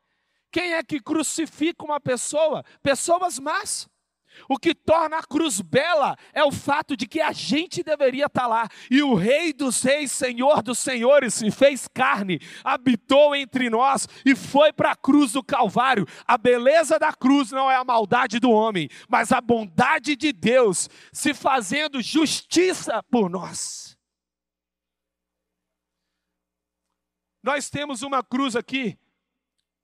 Quem 0.49 0.73
é 0.73 0.83
que 0.83 0.99
crucifica 0.99 1.83
uma 1.85 1.99
pessoa? 1.99 2.63
Pessoas 2.81 3.39
más. 3.39 3.89
O 4.49 4.57
que 4.57 4.73
torna 4.73 5.17
a 5.17 5.23
cruz 5.23 5.61
bela 5.61 6.17
é 6.33 6.43
o 6.43 6.51
fato 6.51 6.95
de 6.95 7.07
que 7.07 7.21
a 7.21 7.31
gente 7.31 7.83
deveria 7.83 8.25
estar 8.25 8.47
lá. 8.47 8.67
E 8.89 9.01
o 9.01 9.13
Rei 9.13 9.53
dos 9.53 9.81
Reis, 9.81 10.11
Senhor 10.11 10.61
dos 10.61 10.79
Senhores, 10.79 11.33
se 11.33 11.51
fez 11.51 11.87
carne, 11.87 12.39
habitou 12.63 13.35
entre 13.35 13.69
nós 13.69 14.07
e 14.25 14.35
foi 14.35 14.73
para 14.73 14.91
a 14.91 14.95
cruz 14.95 15.33
do 15.33 15.43
Calvário. 15.43 16.07
A 16.25 16.37
beleza 16.37 16.97
da 16.97 17.13
cruz 17.13 17.51
não 17.51 17.69
é 17.69 17.75
a 17.75 17.83
maldade 17.83 18.39
do 18.39 18.51
homem, 18.51 18.89
mas 19.07 19.31
a 19.31 19.41
bondade 19.41 20.15
de 20.15 20.31
Deus 20.31 20.89
se 21.11 21.33
fazendo 21.33 22.01
justiça 22.01 23.03
por 23.03 23.29
nós. 23.29 23.97
Nós 27.43 27.69
temos 27.69 28.03
uma 28.03 28.23
cruz 28.23 28.55
aqui 28.55 28.97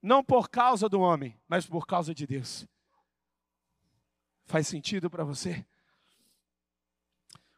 não 0.02 0.22
por 0.22 0.48
causa 0.48 0.88
do 0.88 1.00
homem, 1.00 1.36
mas 1.48 1.66
por 1.66 1.86
causa 1.86 2.14
de 2.14 2.26
Deus. 2.26 2.66
Faz 4.48 4.66
sentido 4.66 5.10
para 5.10 5.24
você? 5.24 5.62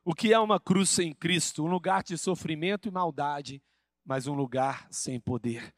O 0.04 0.12
que 0.12 0.32
é 0.32 0.38
uma 0.40 0.59
cruz 0.59 0.90
sem 0.90 1.14
Cristo? 1.14 1.64
Um 1.64 1.68
lugar 1.68 2.02
de 2.02 2.18
sofrimento 2.18 2.88
e 2.88 2.90
maldade, 2.90 3.62
mas 4.04 4.26
um 4.26 4.35
lugar 4.35 4.88
sem 4.90 5.20
poder. 5.20 5.73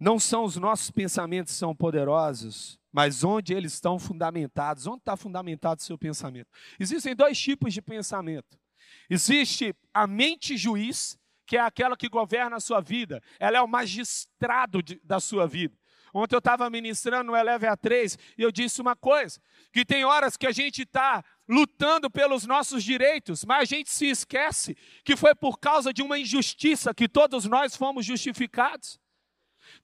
Não 0.00 0.18
são 0.18 0.44
os 0.44 0.56
nossos 0.56 0.90
pensamentos 0.90 1.52
que 1.52 1.58
são 1.58 1.76
poderosos, 1.76 2.80
mas 2.90 3.22
onde 3.22 3.52
eles 3.52 3.74
estão 3.74 3.98
fundamentados. 3.98 4.86
Onde 4.86 5.00
está 5.00 5.14
fundamentado 5.14 5.80
o 5.80 5.84
seu 5.84 5.98
pensamento? 5.98 6.48
Existem 6.80 7.14
dois 7.14 7.38
tipos 7.38 7.74
de 7.74 7.82
pensamento. 7.82 8.58
Existe 9.10 9.76
a 9.92 10.06
mente 10.06 10.56
juiz 10.56 11.18
que 11.44 11.58
é 11.58 11.60
aquela 11.60 11.98
que 11.98 12.08
governa 12.08 12.56
a 12.56 12.60
sua 12.60 12.80
vida, 12.80 13.22
ela 13.38 13.58
é 13.58 13.60
o 13.60 13.68
magistrado 13.68 14.82
de, 14.82 14.98
da 15.04 15.20
sua 15.20 15.46
vida. 15.46 15.76
Ontem 16.12 16.34
eu 16.34 16.38
estava 16.40 16.68
ministrando 16.68 17.32
no 17.32 17.36
Eleve 17.36 17.66
A3 17.66 18.18
e 18.36 18.42
eu 18.42 18.52
disse 18.52 18.80
uma 18.80 18.94
coisa: 18.94 19.40
que 19.72 19.84
tem 19.84 20.04
horas 20.04 20.36
que 20.36 20.46
a 20.46 20.52
gente 20.52 20.82
está 20.82 21.24
lutando 21.48 22.10
pelos 22.10 22.46
nossos 22.46 22.84
direitos, 22.84 23.44
mas 23.44 23.62
a 23.62 23.64
gente 23.64 23.90
se 23.90 24.06
esquece 24.06 24.76
que 25.04 25.16
foi 25.16 25.34
por 25.34 25.58
causa 25.58 25.92
de 25.92 26.02
uma 26.02 26.18
injustiça 26.18 26.94
que 26.94 27.08
todos 27.08 27.46
nós 27.46 27.76
fomos 27.76 28.04
justificados. 28.04 29.01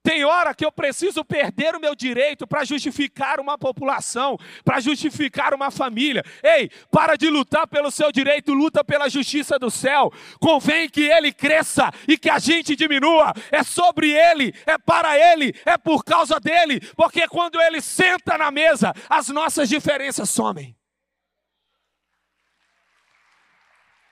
Tem 0.01 0.23
hora 0.23 0.55
que 0.55 0.65
eu 0.65 0.71
preciso 0.71 1.25
perder 1.25 1.75
o 1.75 1.79
meu 1.79 1.93
direito 1.93 2.47
para 2.47 2.63
justificar 2.63 3.39
uma 3.39 3.57
população, 3.57 4.37
para 4.63 4.79
justificar 4.79 5.53
uma 5.53 5.69
família. 5.69 6.23
Ei, 6.41 6.69
para 6.89 7.17
de 7.17 7.29
lutar 7.29 7.67
pelo 7.67 7.91
seu 7.91 8.09
direito, 8.09 8.53
luta 8.53 8.81
pela 8.81 9.09
justiça 9.09 9.59
do 9.59 9.69
céu. 9.69 10.11
Convém 10.39 10.89
que 10.89 11.01
ele 11.01 11.33
cresça 11.33 11.91
e 12.07 12.17
que 12.17 12.29
a 12.29 12.39
gente 12.39 12.77
diminua. 12.77 13.33
É 13.51 13.61
sobre 13.61 14.11
ele, 14.11 14.53
é 14.65 14.77
para 14.77 15.17
ele, 15.17 15.53
é 15.65 15.77
por 15.77 16.05
causa 16.05 16.39
dele, 16.39 16.79
porque 16.95 17.27
quando 17.27 17.59
ele 17.59 17.81
senta 17.81 18.37
na 18.37 18.49
mesa, 18.51 18.93
as 19.09 19.27
nossas 19.27 19.67
diferenças 19.67 20.29
somem. 20.29 20.77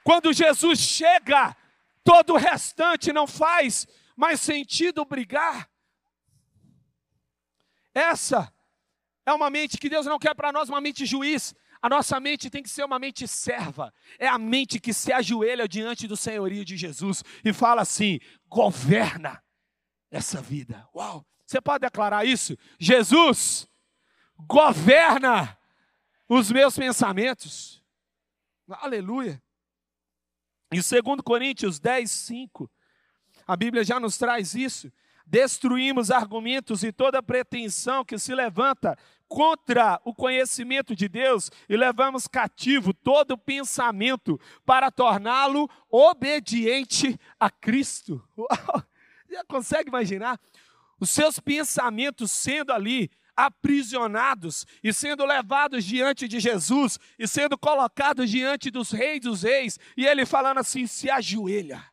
Quando 0.03 0.34
Jesus 0.34 0.79
chega, 0.79 1.56
todo 2.03 2.34
o 2.34 2.38
restante 2.38 3.13
não 3.13 3.25
faz 3.25 3.88
mais 4.17 4.41
sentido 4.41 5.06
brigar. 5.06 5.70
Essa 7.98 8.54
é 9.25 9.34
uma 9.34 9.50
mente 9.50 9.77
que 9.80 9.89
Deus 9.89 10.06
não 10.06 10.20
quer 10.20 10.36
para 10.36 10.51
nós, 10.51 10.70
uma 10.70 10.80
mente 10.80 11.04
juiz. 11.04 11.56
A 11.82 11.89
nossa 11.89 12.20
mente 12.20 12.48
tem 12.48 12.62
que 12.62 12.70
ser 12.70 12.84
uma 12.84 13.00
mente 13.00 13.27
serva. 13.27 13.92
É 14.20 14.27
a 14.27 14.38
mente 14.38 14.80
que 14.80 14.94
se 14.94 15.12
ajoelha 15.12 15.68
diante 15.68 16.08
do 16.08 16.16
senhorio 16.16 16.63
de 16.63 16.77
Jesus 16.77 17.24
e 17.44 17.51
fala 17.51 17.82
assim: 17.82 18.20
governa 18.48 19.44
essa 20.12 20.39
vida. 20.42 20.88
Uau! 20.94 21.25
Você 21.44 21.60
pode 21.60 21.82
declarar 21.82 22.24
isso? 22.24 22.56
Jesus 22.80 23.68
governa 24.38 25.58
os 26.30 26.51
meus 26.51 26.77
pensamentos. 26.77 27.84
Aleluia. 28.70 29.42
Em 30.72 30.82
2 30.82 31.22
Coríntios 31.24 31.80
10, 31.80 32.12
5, 32.12 32.70
a 33.48 33.56
Bíblia 33.56 33.84
já 33.84 34.00
nos 34.00 34.18
traz 34.18 34.54
isso 34.54 34.92
destruímos 35.28 36.10
argumentos 36.10 36.84
e 36.84 36.92
toda 36.92 37.22
pretensão 37.22 38.04
que 38.04 38.18
se 38.18 38.34
levanta 38.34 38.98
contra 39.28 40.00
o 40.06 40.14
conhecimento 40.14 40.96
de 40.96 41.10
Deus 41.10 41.52
e 41.68 41.76
levamos 41.76 42.28
cativo 42.28 42.94
todo 42.94 43.38
pensamento 43.38 44.40
para 44.66 44.90
torná-lo 44.90 45.70
obediente 45.92 47.20
a 47.40 47.50
Cristo. 47.50 48.24
Uau! 48.38 48.84
Já 49.30 49.44
consegue 49.44 49.90
imaginar? 49.90 50.40
Os 51.00 51.10
seus 51.10 51.40
pensamentos 51.40 52.32
sendo 52.32 52.72
ali 52.72 53.12
aprisionados 53.36 54.66
e 54.82 54.92
sendo 54.94 55.26
levados 55.26 55.84
diante 55.84 56.28
de 56.28 56.40
Jesus 56.40 56.98
e 57.20 57.28
sendo 57.28 57.58
colocados 57.58 58.30
diante 58.30 58.72
dos 58.72 58.92
reis 58.92 59.22
dos 59.22 59.44
reis, 59.44 59.78
e 59.96 60.08
ele 60.08 60.26
falando 60.26 60.60
assim: 60.60 60.88
se 60.88 61.10
ajoelha 61.10 61.84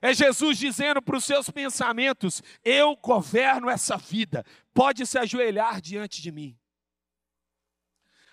é 0.00 0.14
Jesus 0.14 0.58
dizendo 0.58 1.02
para 1.02 1.16
os 1.16 1.24
seus 1.24 1.50
pensamentos: 1.50 2.42
Eu 2.64 2.96
governo 2.96 3.68
essa 3.68 3.96
vida, 3.96 4.44
pode 4.72 5.06
se 5.06 5.18
ajoelhar 5.18 5.80
diante 5.80 6.22
de 6.22 6.30
mim. 6.30 6.56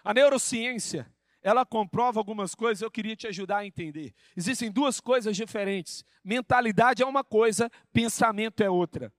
A 0.03 0.13
neurociência, 0.13 1.11
ela 1.41 1.65
comprova 1.65 2.19
algumas 2.19 2.53
coisas, 2.53 2.81
eu 2.81 2.91
queria 2.91 3.15
te 3.15 3.27
ajudar 3.27 3.57
a 3.57 3.65
entender. 3.65 4.13
Existem 4.37 4.71
duas 4.71 4.99
coisas 4.99 5.35
diferentes: 5.35 6.03
mentalidade 6.23 7.01
é 7.01 7.05
uma 7.05 7.23
coisa, 7.23 7.71
pensamento 7.91 8.61
é 8.61 8.69
outra. 8.69 9.11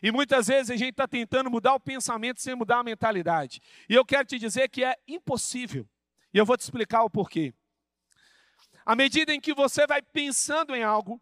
E 0.00 0.12
muitas 0.12 0.46
vezes 0.46 0.70
a 0.70 0.76
gente 0.76 0.90
está 0.90 1.08
tentando 1.08 1.50
mudar 1.50 1.74
o 1.74 1.80
pensamento 1.80 2.40
sem 2.40 2.54
mudar 2.54 2.78
a 2.78 2.84
mentalidade. 2.84 3.60
E 3.88 3.94
eu 3.94 4.04
quero 4.04 4.24
te 4.26 4.38
dizer 4.38 4.68
que 4.68 4.84
é 4.84 4.96
impossível. 5.08 5.88
E 6.32 6.38
eu 6.38 6.46
vou 6.46 6.56
te 6.56 6.60
explicar 6.60 7.02
o 7.02 7.10
porquê. 7.10 7.52
À 8.86 8.94
medida 8.94 9.34
em 9.34 9.40
que 9.40 9.52
você 9.52 9.86
vai 9.86 10.00
pensando 10.00 10.74
em 10.74 10.84
algo, 10.84 11.20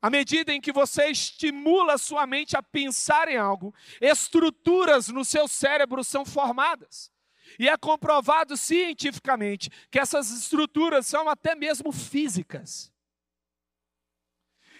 à 0.00 0.08
medida 0.08 0.52
em 0.52 0.60
que 0.60 0.72
você 0.72 1.10
estimula 1.10 1.98
sua 1.98 2.26
mente 2.26 2.56
a 2.56 2.62
pensar 2.62 3.28
em 3.28 3.36
algo, 3.36 3.74
estruturas 4.00 5.08
no 5.08 5.24
seu 5.24 5.46
cérebro 5.46 6.02
são 6.02 6.24
formadas. 6.24 7.12
E 7.58 7.68
é 7.68 7.76
comprovado 7.76 8.56
cientificamente 8.56 9.68
que 9.90 9.98
essas 9.98 10.30
estruturas 10.30 11.06
são 11.06 11.28
até 11.28 11.54
mesmo 11.54 11.92
físicas. 11.92 12.92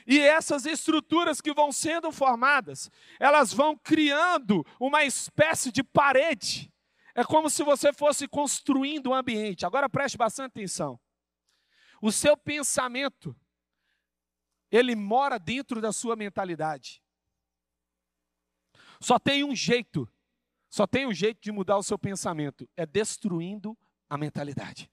E 0.07 0.19
essas 0.19 0.65
estruturas 0.65 1.41
que 1.41 1.53
vão 1.53 1.71
sendo 1.71 2.11
formadas, 2.11 2.91
elas 3.19 3.53
vão 3.53 3.77
criando 3.77 4.65
uma 4.79 5.05
espécie 5.05 5.71
de 5.71 5.83
parede 5.83 6.73
É 7.15 7.25
como 7.25 7.51
se 7.51 7.63
você 7.63 7.93
fosse 7.93 8.27
construindo 8.29 9.11
um 9.11 9.15
ambiente. 9.15 9.67
Agora 9.67 9.89
preste 9.89 10.17
bastante 10.17 10.53
atenção. 10.53 10.99
O 12.01 12.11
seu 12.11 12.37
pensamento, 12.37 13.37
ele 14.71 14.95
mora 14.95 15.39
dentro 15.39 15.81
da 15.81 15.93
sua 15.93 16.17
mentalidade. 16.17 17.03
Só 19.01 19.19
tem 19.19 19.43
um 19.43 19.55
jeito, 19.55 20.09
só 20.69 20.87
tem 20.87 21.07
um 21.07 21.13
jeito 21.13 21.41
de 21.41 21.51
mudar 21.51 21.77
o 21.79 21.83
seu 21.83 21.99
pensamento: 21.99 22.69
é 22.77 22.85
destruindo 22.85 23.77
a 24.09 24.17
mentalidade. 24.19 24.91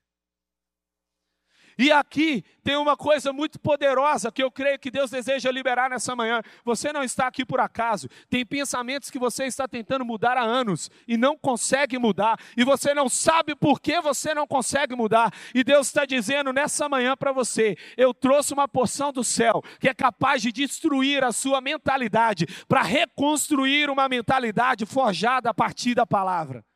E 1.78 1.92
aqui 1.92 2.44
tem 2.64 2.76
uma 2.76 2.98
coisa 2.98 3.32
muito 3.32 3.60
poderosa 3.60 4.32
que 4.32 4.42
eu 4.42 4.52
creio 4.52 4.80
que 4.80 4.90
Deus 4.90 5.12
deseja 5.12 5.52
liberar 5.52 5.90
nessa 5.90 6.16
manhã. 6.16 6.42
Você 6.66 6.92
não 6.92 7.04
está 7.04 7.28
aqui 7.28 7.46
por 7.46 7.60
acaso. 7.60 8.10
Tem 8.30 8.46
pensamentos 8.46 9.12
que 9.12 9.20
você 9.20 9.46
está 9.46 9.68
tentando 9.68 10.04
mudar 10.04 10.38
há 10.38 10.44
anos 10.44 10.90
e 11.08 11.16
não 11.16 11.38
consegue 11.38 11.98
mudar. 12.00 12.40
E 12.58 12.64
você 12.64 12.94
não 12.94 13.08
sabe 13.08 13.56
por 13.56 13.80
que 13.80 14.02
você 14.02 14.34
não 14.34 14.48
consegue 14.48 14.96
mudar. 14.96 15.32
E 15.54 15.64
Deus 15.64 15.88
está 15.88 16.04
dizendo 16.04 16.52
nessa 16.52 16.90
manhã 16.90 17.16
para 17.16 17.32
você: 17.32 17.78
eu 17.96 18.14
trouxe 18.14 18.54
uma 18.54 18.68
porção 18.68 19.14
do 19.14 19.24
céu 19.24 19.62
que 19.80 19.88
é 19.88 19.94
capaz 19.94 20.42
de 20.42 20.52
destruir 20.52 21.24
a 21.24 21.32
sua 21.32 21.62
mentalidade 21.62 22.48
para 22.68 22.82
reconstruir 22.82 23.90
uma 23.90 24.10
mentalidade 24.10 24.86
forjada 24.86 25.50
a 25.50 25.54
partir 25.54 25.94
da 25.94 26.06
palavra. 26.06 26.67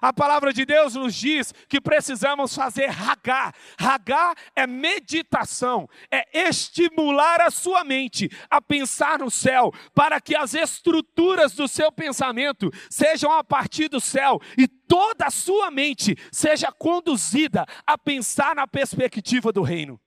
A 0.00 0.12
palavra 0.12 0.52
de 0.52 0.64
Deus 0.64 0.94
nos 0.94 1.14
diz 1.14 1.52
que 1.68 1.80
precisamos 1.80 2.54
fazer 2.54 2.86
ragá. 2.86 3.52
Ragá 3.78 4.34
é 4.54 4.66
meditação, 4.66 5.88
é 6.10 6.48
estimular 6.48 7.40
a 7.40 7.50
sua 7.50 7.84
mente 7.84 8.30
a 8.50 8.60
pensar 8.60 9.18
no 9.18 9.30
céu, 9.30 9.72
para 9.94 10.20
que 10.20 10.36
as 10.36 10.54
estruturas 10.54 11.54
do 11.54 11.66
seu 11.68 11.90
pensamento 11.90 12.70
sejam 12.90 13.32
a 13.32 13.44
partir 13.44 13.88
do 13.88 14.00
céu 14.00 14.40
e 14.56 14.66
toda 14.66 15.26
a 15.26 15.30
sua 15.30 15.70
mente 15.70 16.16
seja 16.30 16.70
conduzida 16.70 17.64
a 17.86 17.96
pensar 17.96 18.54
na 18.54 18.66
perspectiva 18.66 19.52
do 19.52 19.62
reino. 19.62 20.00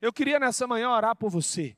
Eu 0.00 0.12
queria 0.12 0.38
nessa 0.38 0.66
manhã 0.66 0.90
orar 0.90 1.16
por 1.16 1.30
você. 1.30 1.76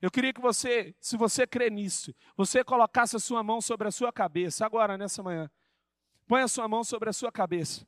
Eu 0.00 0.10
queria 0.10 0.32
que 0.32 0.40
você, 0.40 0.94
se 1.00 1.16
você 1.16 1.46
crê 1.46 1.70
nisso, 1.70 2.14
você 2.36 2.62
colocasse 2.62 3.16
a 3.16 3.18
sua 3.18 3.42
mão 3.42 3.60
sobre 3.60 3.88
a 3.88 3.90
sua 3.90 4.12
cabeça 4.12 4.64
agora 4.64 4.96
nessa 4.96 5.22
manhã. 5.22 5.50
Põe 6.28 6.42
a 6.42 6.48
sua 6.48 6.68
mão 6.68 6.84
sobre 6.84 7.08
a 7.08 7.12
sua 7.12 7.32
cabeça. 7.32 7.86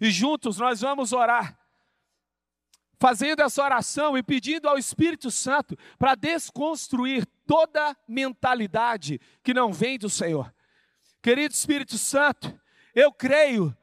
E 0.00 0.10
juntos 0.10 0.58
nós 0.58 0.80
vamos 0.80 1.12
orar. 1.12 1.56
Fazendo 2.98 3.42
essa 3.42 3.62
oração 3.62 4.18
e 4.18 4.22
pedindo 4.22 4.68
ao 4.68 4.76
Espírito 4.76 5.30
Santo 5.30 5.76
para 5.98 6.14
desconstruir 6.16 7.24
toda 7.46 7.96
mentalidade 8.06 9.20
que 9.42 9.54
não 9.54 9.72
vem 9.72 9.98
do 9.98 10.10
Senhor. 10.10 10.52
Querido 11.22 11.54
Espírito 11.54 11.96
Santo, 11.96 12.60
eu 12.94 13.12
creio 13.12 13.76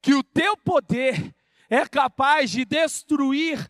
que 0.00 0.14
o 0.14 0.22
teu 0.22 0.56
poder 0.56 1.34
é 1.68 1.86
capaz 1.86 2.50
de 2.50 2.64
destruir 2.64 3.68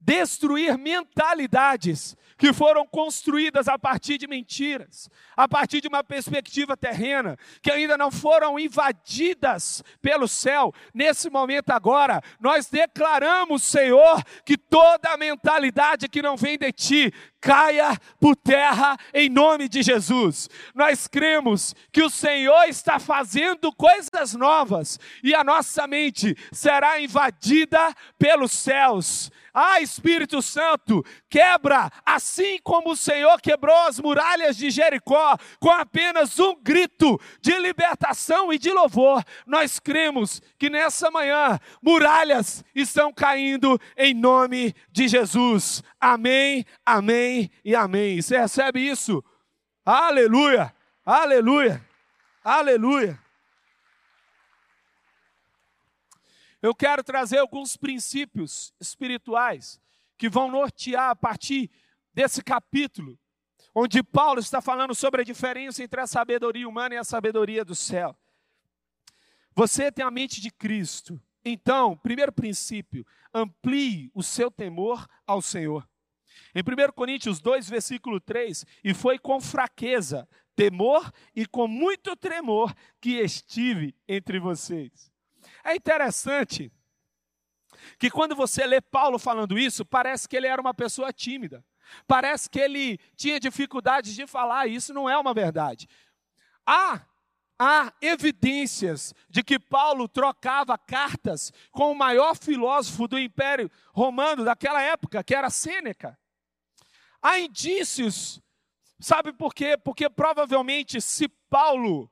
destruir 0.00 0.78
mentalidades 0.78 2.16
que 2.40 2.54
foram 2.54 2.86
construídas 2.86 3.68
a 3.68 3.78
partir 3.78 4.16
de 4.16 4.26
mentiras, 4.26 5.10
a 5.36 5.46
partir 5.46 5.82
de 5.82 5.88
uma 5.88 6.02
perspectiva 6.02 6.74
terrena, 6.74 7.36
que 7.60 7.70
ainda 7.70 7.98
não 7.98 8.10
foram 8.10 8.58
invadidas 8.58 9.84
pelo 10.00 10.26
céu. 10.26 10.72
Nesse 10.94 11.28
momento 11.28 11.68
agora, 11.68 12.22
nós 12.40 12.66
declaramos, 12.66 13.62
Senhor, 13.62 14.24
que 14.42 14.56
toda 14.56 15.10
a 15.10 15.18
mentalidade 15.18 16.08
que 16.08 16.22
não 16.22 16.34
vem 16.34 16.56
de 16.56 16.72
ti 16.72 17.12
caia 17.40 17.96
por 18.20 18.36
terra 18.36 18.96
em 19.14 19.28
nome 19.28 19.68
de 19.68 19.82
Jesus. 19.82 20.48
Nós 20.74 21.06
cremos 21.06 21.74
que 21.90 22.02
o 22.02 22.10
Senhor 22.10 22.64
está 22.64 22.98
fazendo 22.98 23.72
coisas 23.72 24.34
novas 24.34 24.98
e 25.24 25.34
a 25.34 25.42
nossa 25.42 25.86
mente 25.86 26.36
será 26.52 27.00
invadida 27.00 27.94
pelos 28.18 28.52
céus. 28.52 29.30
Ah, 29.52 29.80
Espírito 29.80 30.40
Santo, 30.40 31.04
quebra, 31.28 31.90
assim 32.06 32.58
como 32.62 32.92
o 32.92 32.96
Senhor 32.96 33.40
quebrou 33.40 33.76
as 33.88 33.98
muralhas 33.98 34.56
de 34.56 34.70
Jericó, 34.70 35.36
com 35.58 35.70
apenas 35.70 36.38
um 36.38 36.54
grito 36.54 37.20
de 37.40 37.58
libertação 37.58 38.52
e 38.52 38.58
de 38.58 38.70
louvor. 38.70 39.24
Nós 39.44 39.80
cremos 39.80 40.40
que 40.56 40.70
nessa 40.70 41.10
manhã 41.10 41.58
muralhas 41.82 42.64
estão 42.76 43.12
caindo 43.12 43.80
em 43.96 44.14
nome 44.14 44.72
de 44.92 45.08
Jesus. 45.08 45.82
Amém, 46.00 46.64
amém 46.86 47.29
e 47.64 47.74
amém. 47.74 48.20
Você 48.20 48.38
recebe 48.38 48.80
isso? 48.80 49.22
Aleluia, 49.84 50.74
aleluia, 51.04 51.84
aleluia. 52.42 53.18
Eu 56.62 56.74
quero 56.74 57.02
trazer 57.02 57.38
alguns 57.38 57.76
princípios 57.76 58.74
espirituais 58.78 59.80
que 60.18 60.28
vão 60.28 60.50
nortear 60.50 61.10
a 61.10 61.16
partir 61.16 61.70
desse 62.12 62.42
capítulo, 62.42 63.18
onde 63.74 64.02
Paulo 64.02 64.40
está 64.40 64.60
falando 64.60 64.94
sobre 64.94 65.22
a 65.22 65.24
diferença 65.24 65.82
entre 65.82 66.00
a 66.00 66.06
sabedoria 66.06 66.68
humana 66.68 66.94
e 66.94 66.98
a 66.98 67.04
sabedoria 67.04 67.64
do 67.64 67.74
céu. 67.74 68.14
Você 69.54 69.90
tem 69.90 70.04
a 70.04 70.10
mente 70.10 70.40
de 70.40 70.50
Cristo. 70.50 71.20
Então, 71.44 71.96
primeiro 71.96 72.32
princípio, 72.32 73.06
amplie 73.32 74.10
o 74.14 74.22
seu 74.22 74.50
temor 74.50 75.06
ao 75.26 75.40
Senhor. 75.40 75.88
Em 76.54 76.60
1 76.60 76.92
Coríntios 76.92 77.40
2, 77.40 77.68
versículo 77.68 78.20
3, 78.20 78.64
e 78.84 78.94
foi 78.94 79.18
com 79.18 79.40
fraqueza, 79.40 80.28
temor 80.56 81.10
e 81.34 81.46
com 81.46 81.66
muito 81.66 82.14
tremor 82.16 82.74
que 83.00 83.18
estive 83.18 83.94
entre 84.08 84.38
vocês. 84.38 85.10
É 85.64 85.74
interessante 85.74 86.70
que 87.98 88.10
quando 88.10 88.34
você 88.34 88.66
lê 88.66 88.80
Paulo 88.80 89.18
falando 89.18 89.58
isso, 89.58 89.84
parece 89.84 90.28
que 90.28 90.36
ele 90.36 90.46
era 90.46 90.60
uma 90.60 90.74
pessoa 90.74 91.12
tímida. 91.12 91.64
Parece 92.06 92.48
que 92.48 92.58
ele 92.58 92.98
tinha 93.16 93.40
dificuldades 93.40 94.14
de 94.14 94.26
falar, 94.26 94.66
e 94.66 94.74
isso 94.74 94.92
não 94.92 95.08
é 95.08 95.18
uma 95.18 95.34
verdade. 95.34 95.88
Há, 96.66 97.00
há 97.58 97.92
evidências 98.00 99.14
de 99.28 99.42
que 99.42 99.58
Paulo 99.58 100.08
trocava 100.08 100.78
cartas 100.78 101.52
com 101.70 101.90
o 101.90 101.98
maior 101.98 102.36
filósofo 102.36 103.08
do 103.08 103.18
Império 103.18 103.70
Romano 103.92 104.44
daquela 104.44 104.80
época, 104.82 105.24
que 105.24 105.34
era 105.34 105.50
Sêneca. 105.50 106.18
Há 107.22 107.38
indícios, 107.38 108.40
sabe 108.98 109.32
por 109.32 109.54
quê? 109.54 109.76
Porque 109.76 110.08
provavelmente 110.08 111.00
se 111.00 111.28
Paulo 111.28 112.10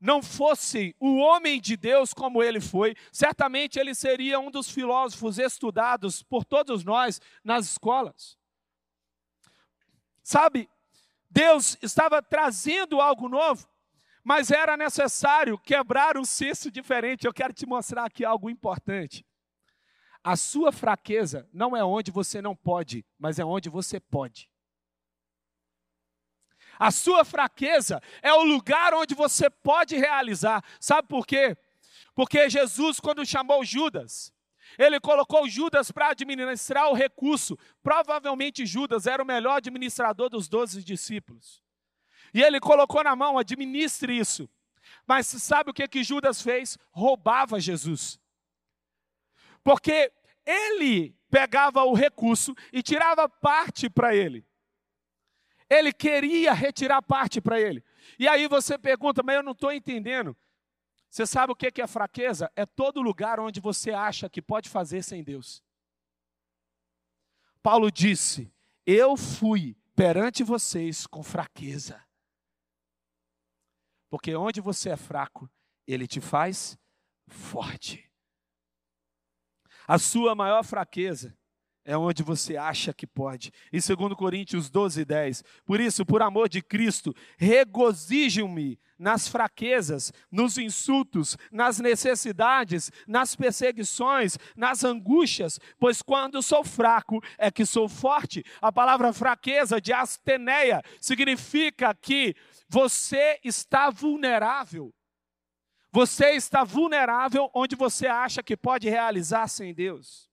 não 0.00 0.22
fosse 0.22 0.94
o 1.00 1.16
homem 1.16 1.60
de 1.60 1.76
Deus 1.76 2.14
como 2.14 2.42
ele 2.42 2.60
foi, 2.60 2.94
certamente 3.12 3.78
ele 3.78 3.94
seria 3.94 4.38
um 4.38 4.50
dos 4.50 4.70
filósofos 4.70 5.38
estudados 5.38 6.22
por 6.22 6.44
todos 6.44 6.84
nós 6.84 7.20
nas 7.42 7.66
escolas. 7.66 8.38
Sabe, 10.22 10.68
Deus 11.30 11.76
estava 11.82 12.22
trazendo 12.22 13.00
algo 13.00 13.28
novo, 13.28 13.66
mas 14.22 14.50
era 14.50 14.76
necessário 14.76 15.58
quebrar 15.58 16.16
um 16.16 16.24
senso 16.24 16.70
diferente. 16.70 17.26
Eu 17.26 17.32
quero 17.32 17.52
te 17.52 17.66
mostrar 17.66 18.04
aqui 18.04 18.24
algo 18.24 18.50
importante. 18.50 19.24
A 20.28 20.36
sua 20.36 20.70
fraqueza 20.70 21.48
não 21.54 21.74
é 21.74 21.82
onde 21.82 22.10
você 22.10 22.42
não 22.42 22.54
pode, 22.54 23.02
mas 23.18 23.38
é 23.38 23.44
onde 23.46 23.70
você 23.70 23.98
pode. 23.98 24.50
A 26.78 26.90
sua 26.90 27.24
fraqueza 27.24 27.98
é 28.20 28.30
o 28.34 28.44
lugar 28.44 28.92
onde 28.92 29.14
você 29.14 29.48
pode 29.48 29.96
realizar. 29.96 30.62
Sabe 30.78 31.08
por 31.08 31.26
quê? 31.26 31.56
Porque 32.14 32.46
Jesus, 32.50 33.00
quando 33.00 33.24
chamou 33.24 33.64
Judas, 33.64 34.30
ele 34.78 35.00
colocou 35.00 35.48
Judas 35.48 35.90
para 35.90 36.10
administrar 36.10 36.90
o 36.90 36.94
recurso. 36.94 37.58
Provavelmente 37.82 38.66
Judas 38.66 39.06
era 39.06 39.22
o 39.22 39.26
melhor 39.26 39.56
administrador 39.56 40.28
dos 40.28 40.46
doze 40.46 40.84
discípulos. 40.84 41.62
E 42.34 42.42
ele 42.42 42.60
colocou 42.60 43.02
na 43.02 43.16
mão, 43.16 43.38
administre 43.38 44.18
isso. 44.18 44.46
Mas 45.06 45.26
sabe 45.26 45.70
o 45.70 45.74
que, 45.74 45.88
que 45.88 46.04
Judas 46.04 46.42
fez? 46.42 46.76
Roubava 46.90 47.58
Jesus. 47.58 48.20
Porque 49.64 50.12
ele 50.48 51.14
pegava 51.30 51.84
o 51.84 51.92
recurso 51.92 52.54
e 52.72 52.82
tirava 52.82 53.28
parte 53.28 53.90
para 53.90 54.14
ele. 54.14 54.46
Ele 55.68 55.92
queria 55.92 56.54
retirar 56.54 57.02
parte 57.02 57.40
para 57.40 57.60
ele. 57.60 57.84
E 58.18 58.26
aí 58.26 58.48
você 58.48 58.78
pergunta, 58.78 59.22
mas 59.22 59.36
eu 59.36 59.42
não 59.42 59.52
estou 59.52 59.70
entendendo. 59.70 60.34
Você 61.10 61.26
sabe 61.26 61.52
o 61.52 61.56
que 61.56 61.82
é 61.82 61.86
fraqueza? 61.86 62.50
É 62.56 62.64
todo 62.64 63.02
lugar 63.02 63.38
onde 63.38 63.60
você 63.60 63.90
acha 63.90 64.30
que 64.30 64.40
pode 64.40 64.70
fazer 64.70 65.02
sem 65.02 65.22
Deus. 65.22 65.62
Paulo 67.62 67.90
disse: 67.90 68.50
Eu 68.86 69.16
fui 69.16 69.76
perante 69.94 70.42
vocês 70.42 71.06
com 71.06 71.22
fraqueza. 71.22 72.02
Porque 74.08 74.34
onde 74.34 74.60
você 74.60 74.90
é 74.90 74.96
fraco, 74.96 75.50
ele 75.86 76.06
te 76.06 76.20
faz 76.20 76.78
forte. 77.26 78.07
A 79.88 79.98
sua 79.98 80.34
maior 80.34 80.62
fraqueza 80.62 81.34
é 81.82 81.96
onde 81.96 82.22
você 82.22 82.58
acha 82.58 82.92
que 82.92 83.06
pode. 83.06 83.50
Em 83.72 83.80
2 83.80 84.12
Coríntios 84.12 84.68
12, 84.68 85.02
10. 85.02 85.42
Por 85.64 85.80
isso, 85.80 86.04
por 86.04 86.20
amor 86.20 86.46
de 86.46 86.60
Cristo, 86.60 87.16
regozijo-me 87.38 88.78
nas 88.98 89.26
fraquezas, 89.26 90.12
nos 90.30 90.58
insultos, 90.58 91.38
nas 91.50 91.78
necessidades, 91.78 92.92
nas 93.06 93.34
perseguições, 93.34 94.36
nas 94.54 94.84
angústias, 94.84 95.58
pois 95.78 96.02
quando 96.02 96.42
sou 96.42 96.62
fraco 96.62 97.24
é 97.38 97.50
que 97.50 97.64
sou 97.64 97.88
forte. 97.88 98.44
A 98.60 98.70
palavra 98.70 99.10
fraqueza 99.14 99.80
de 99.80 99.94
asteneia 99.94 100.82
significa 101.00 101.94
que 101.94 102.36
você 102.68 103.40
está 103.42 103.88
vulnerável. 103.88 104.92
Você 105.90 106.32
está 106.32 106.64
vulnerável 106.64 107.50
onde 107.54 107.74
você 107.74 108.06
acha 108.06 108.42
que 108.42 108.56
pode 108.56 108.88
realizar 108.88 109.48
sem 109.48 109.72
Deus. 109.72 110.28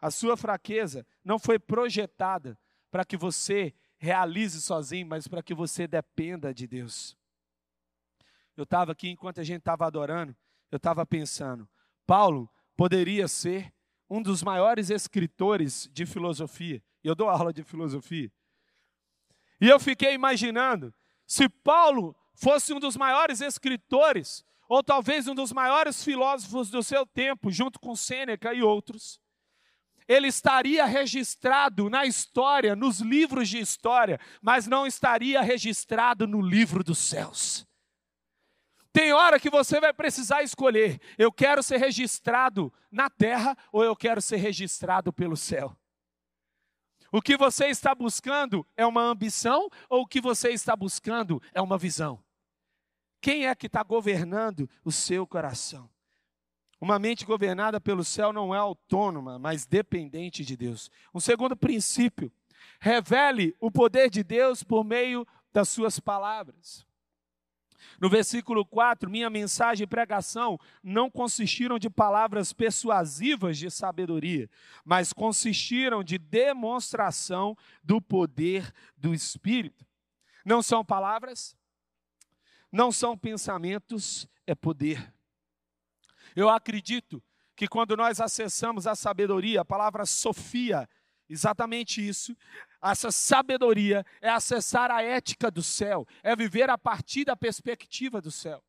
A 0.00 0.10
sua 0.10 0.36
fraqueza 0.36 1.06
não 1.24 1.38
foi 1.38 1.58
projetada 1.58 2.58
para 2.90 3.04
que 3.04 3.16
você 3.16 3.74
realize 3.98 4.60
sozinho, 4.62 5.06
mas 5.06 5.26
para 5.26 5.42
que 5.42 5.54
você 5.54 5.86
dependa 5.86 6.54
de 6.54 6.66
Deus. 6.66 7.16
Eu 8.56 8.64
estava 8.64 8.92
aqui 8.92 9.08
enquanto 9.08 9.40
a 9.40 9.44
gente 9.44 9.58
estava 9.58 9.86
adorando, 9.86 10.34
eu 10.70 10.76
estava 10.76 11.04
pensando, 11.04 11.68
Paulo 12.06 12.50
poderia 12.76 13.28
ser 13.28 13.72
um 14.08 14.22
dos 14.22 14.42
maiores 14.42 14.88
escritores 14.90 15.88
de 15.92 16.06
filosofia. 16.06 16.82
Eu 17.04 17.14
dou 17.14 17.28
aula 17.28 17.52
de 17.52 17.62
filosofia. 17.62 18.32
E 19.60 19.68
eu 19.68 19.78
fiquei 19.78 20.14
imaginando, 20.14 20.94
se 21.26 21.48
Paulo 21.48 22.16
fosse 22.38 22.72
um 22.72 22.78
dos 22.78 22.96
maiores 22.96 23.40
escritores, 23.40 24.44
ou 24.68 24.82
talvez 24.82 25.26
um 25.26 25.34
dos 25.34 25.52
maiores 25.52 26.04
filósofos 26.04 26.70
do 26.70 26.82
seu 26.82 27.04
tempo, 27.04 27.50
junto 27.50 27.80
com 27.80 27.96
Sêneca 27.96 28.54
e 28.54 28.62
outros, 28.62 29.20
ele 30.06 30.28
estaria 30.28 30.86
registrado 30.86 31.90
na 31.90 32.06
história, 32.06 32.74
nos 32.74 33.00
livros 33.00 33.48
de 33.48 33.58
história, 33.58 34.18
mas 34.40 34.66
não 34.66 34.86
estaria 34.86 35.42
registrado 35.42 36.26
no 36.26 36.40
livro 36.40 36.82
dos 36.82 36.98
céus. 36.98 37.66
Tem 38.90 39.12
hora 39.12 39.38
que 39.38 39.50
você 39.50 39.80
vai 39.80 39.92
precisar 39.92 40.42
escolher: 40.42 40.98
eu 41.18 41.30
quero 41.30 41.62
ser 41.62 41.76
registrado 41.76 42.72
na 42.90 43.10
terra 43.10 43.56
ou 43.70 43.84
eu 43.84 43.94
quero 43.94 44.22
ser 44.22 44.36
registrado 44.36 45.12
pelo 45.12 45.36
céu. 45.36 45.76
O 47.12 47.20
que 47.20 47.36
você 47.36 47.66
está 47.66 47.94
buscando 47.94 48.66
é 48.76 48.86
uma 48.86 49.02
ambição 49.02 49.68
ou 49.90 50.02
o 50.02 50.06
que 50.06 50.20
você 50.20 50.50
está 50.50 50.74
buscando 50.74 51.42
é 51.52 51.60
uma 51.60 51.76
visão? 51.76 52.22
Quem 53.20 53.46
é 53.46 53.54
que 53.54 53.66
está 53.66 53.82
governando 53.82 54.68
o 54.84 54.92
seu 54.92 55.26
coração? 55.26 55.90
Uma 56.80 56.98
mente 56.98 57.24
governada 57.24 57.80
pelo 57.80 58.04
céu 58.04 58.32
não 58.32 58.54
é 58.54 58.58
autônoma, 58.58 59.38
mas 59.38 59.66
dependente 59.66 60.44
de 60.44 60.56
Deus. 60.56 60.90
Um 61.12 61.18
segundo 61.18 61.56
princípio, 61.56 62.32
revele 62.78 63.56
o 63.60 63.70
poder 63.70 64.08
de 64.08 64.22
Deus 64.22 64.62
por 64.62 64.84
meio 64.84 65.26
das 65.52 65.68
suas 65.68 65.98
palavras. 65.98 66.86
No 68.00 68.08
versículo 68.08 68.64
4, 68.64 69.10
minha 69.10 69.28
mensagem 69.28 69.84
e 69.84 69.88
pregação 69.88 70.58
não 70.82 71.10
consistiram 71.10 71.78
de 71.78 71.90
palavras 71.90 72.52
persuasivas 72.52 73.58
de 73.58 73.70
sabedoria, 73.70 74.48
mas 74.84 75.12
consistiram 75.12 76.04
de 76.04 76.16
demonstração 76.16 77.56
do 77.82 78.00
poder 78.00 78.72
do 78.96 79.12
Espírito. 79.12 79.84
Não 80.44 80.62
são 80.62 80.84
palavras, 80.84 81.56
não 82.70 82.92
são 82.92 83.16
pensamentos, 83.16 84.28
é 84.46 84.54
poder. 84.54 85.12
Eu 86.34 86.48
acredito 86.48 87.22
que 87.56 87.66
quando 87.66 87.96
nós 87.96 88.20
acessamos 88.20 88.86
a 88.86 88.94
sabedoria, 88.94 89.62
a 89.62 89.64
palavra 89.64 90.06
Sofia, 90.06 90.88
exatamente 91.28 92.06
isso, 92.06 92.36
essa 92.80 93.10
sabedoria 93.10 94.04
é 94.20 94.28
acessar 94.28 94.90
a 94.90 95.02
ética 95.02 95.50
do 95.50 95.62
céu, 95.62 96.06
é 96.22 96.36
viver 96.36 96.70
a 96.70 96.78
partir 96.78 97.24
da 97.24 97.36
perspectiva 97.36 98.20
do 98.20 98.30
céu. 98.30 98.62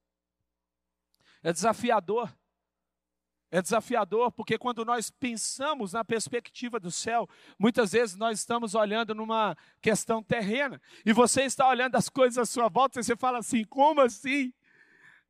É 1.44 1.54
desafiador. 1.54 2.34
É 3.52 3.62
desafiador 3.62 4.32
porque 4.32 4.60
quando 4.60 4.86
nós 4.86 5.10
pensamos 5.10 5.94
na 5.94 6.06
perspectiva 6.06 6.80
do 6.80 6.92
céu, 6.92 7.28
muitas 7.58 7.94
vezes 7.94 8.16
nós 8.16 8.40
estamos 8.40 8.76
olhando 8.76 9.16
numa 9.16 9.58
questão 9.82 10.22
terrena 10.22 10.80
e 11.04 11.12
você 11.12 11.44
está 11.44 11.68
olhando 11.68 11.96
as 11.96 12.10
coisas 12.10 12.38
à 12.38 12.46
sua 12.46 12.70
volta 12.70 13.00
e 13.00 13.04
você 13.04 13.16
fala 13.16 13.40
assim: 13.40 13.64
como 13.64 14.02
assim? 14.02 14.54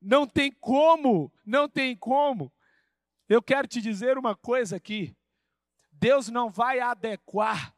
Não 0.01 0.27
tem 0.27 0.51
como, 0.51 1.31
não 1.45 1.69
tem 1.69 1.95
como. 1.95 2.51
Eu 3.27 3.41
quero 3.41 3.67
te 3.67 3.79
dizer 3.79 4.17
uma 4.17 4.35
coisa 4.35 4.75
aqui. 4.75 5.15
Deus 5.91 6.29
não 6.29 6.49
vai 6.49 6.79
adequar 6.79 7.73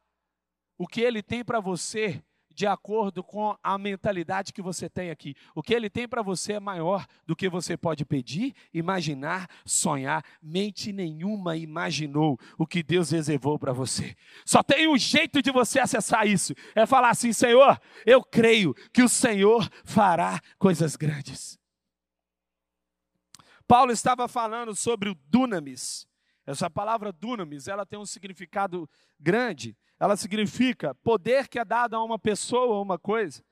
o 0.77 0.87
que 0.87 1.01
Ele 1.01 1.21
tem 1.21 1.43
para 1.43 1.59
você 1.59 2.23
de 2.61 2.67
acordo 2.67 3.23
com 3.23 3.57
a 3.63 3.75
mentalidade 3.75 4.53
que 4.53 4.61
você 4.61 4.87
tem 4.87 5.09
aqui. 5.09 5.35
O 5.55 5.63
que 5.63 5.73
Ele 5.73 5.89
tem 5.89 6.07
para 6.07 6.21
você 6.21 6.53
é 6.53 6.59
maior 6.59 7.07
do 7.25 7.35
que 7.35 7.49
você 7.49 7.75
pode 7.75 8.05
pedir, 8.05 8.53
imaginar, 8.71 9.49
sonhar. 9.65 10.23
Mente 10.39 10.93
nenhuma 10.93 11.57
imaginou 11.57 12.39
o 12.59 12.67
que 12.67 12.83
Deus 12.83 13.09
reservou 13.09 13.57
para 13.57 13.73
você. 13.73 14.15
Só 14.45 14.61
tem 14.61 14.87
um 14.87 14.95
jeito 14.95 15.41
de 15.41 15.49
você 15.49 15.79
acessar 15.79 16.27
isso: 16.27 16.53
é 16.75 16.85
falar 16.85 17.09
assim, 17.09 17.33
Senhor, 17.33 17.81
eu 18.05 18.23
creio 18.23 18.75
que 18.93 19.01
o 19.01 19.09
Senhor 19.09 19.67
fará 19.83 20.39
coisas 20.59 20.95
grandes. 20.95 21.57
Paulo 23.67 23.91
estava 23.91 24.27
falando 24.27 24.75
sobre 24.75 25.09
o 25.09 25.15
dunamis. 25.15 26.07
Essa 26.45 26.69
palavra 26.69 27.11
dunamis, 27.11 27.67
ela 27.67 27.87
tem 27.87 27.97
um 27.97 28.05
significado 28.05 28.87
grande. 29.19 29.75
Ela 30.01 30.17
significa 30.17 30.95
poder 30.95 31.47
que 31.47 31.59
é 31.59 31.63
dado 31.63 31.95
a 31.95 32.03
uma 32.03 32.17
pessoa 32.17 32.77
ou 32.77 32.81
uma 32.81 32.97
coisa. 32.97 33.43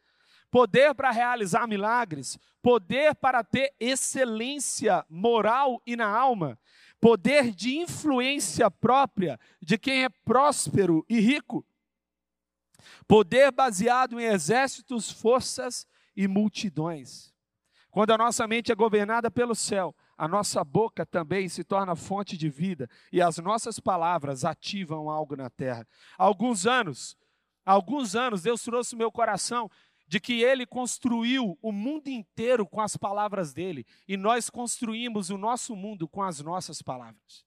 Poder 0.50 0.96
para 0.96 1.12
realizar 1.12 1.68
milagres, 1.68 2.40
poder 2.60 3.14
para 3.14 3.44
ter 3.44 3.72
excelência 3.80 5.06
moral 5.08 5.80
e 5.86 5.96
na 5.96 6.08
alma, 6.08 6.58
poder 7.00 7.52
de 7.52 7.78
influência 7.78 8.72
própria 8.72 9.40
de 9.62 9.78
quem 9.78 10.06
é 10.06 10.10
próspero 10.10 11.06
e 11.08 11.20
rico, 11.20 11.64
poder 13.08 13.52
baseado 13.52 14.20
em 14.20 14.24
exércitos, 14.24 15.12
forças 15.12 15.86
e 16.16 16.28
multidões. 16.28 17.32
Quando 17.92 18.10
a 18.10 18.18
nossa 18.18 18.48
mente 18.48 18.72
é 18.72 18.76
governada 18.76 19.30
pelo 19.30 19.54
céu, 19.54 19.96
a 20.20 20.28
nossa 20.28 20.66
boca 20.66 21.06
também 21.06 21.48
se 21.48 21.64
torna 21.64 21.96
fonte 21.96 22.36
de 22.36 22.50
vida 22.50 22.90
e 23.10 23.22
as 23.22 23.38
nossas 23.38 23.80
palavras 23.80 24.44
ativam 24.44 25.10
algo 25.10 25.34
na 25.34 25.50
terra. 25.50 25.88
Há 26.18 26.26
alguns 26.26 26.68
anos, 26.68 27.16
alguns 27.66 28.18
anos, 28.18 28.42
Deus 28.42 28.62
trouxe 28.62 28.98
meu 28.98 29.10
coração 29.10 29.72
de 30.10 30.20
que 30.20 30.44
Ele 30.44 30.66
construiu 30.66 31.58
o 31.62 31.72
mundo 31.72 32.10
inteiro 32.10 32.68
com 32.68 32.82
as 32.82 32.98
palavras 32.98 33.54
dele 33.54 33.86
e 34.10 34.18
nós 34.18 34.50
construímos 34.50 35.30
o 35.30 35.38
nosso 35.38 35.74
mundo 35.74 36.06
com 36.06 36.22
as 36.22 36.42
nossas 36.42 36.82
palavras. 36.82 37.46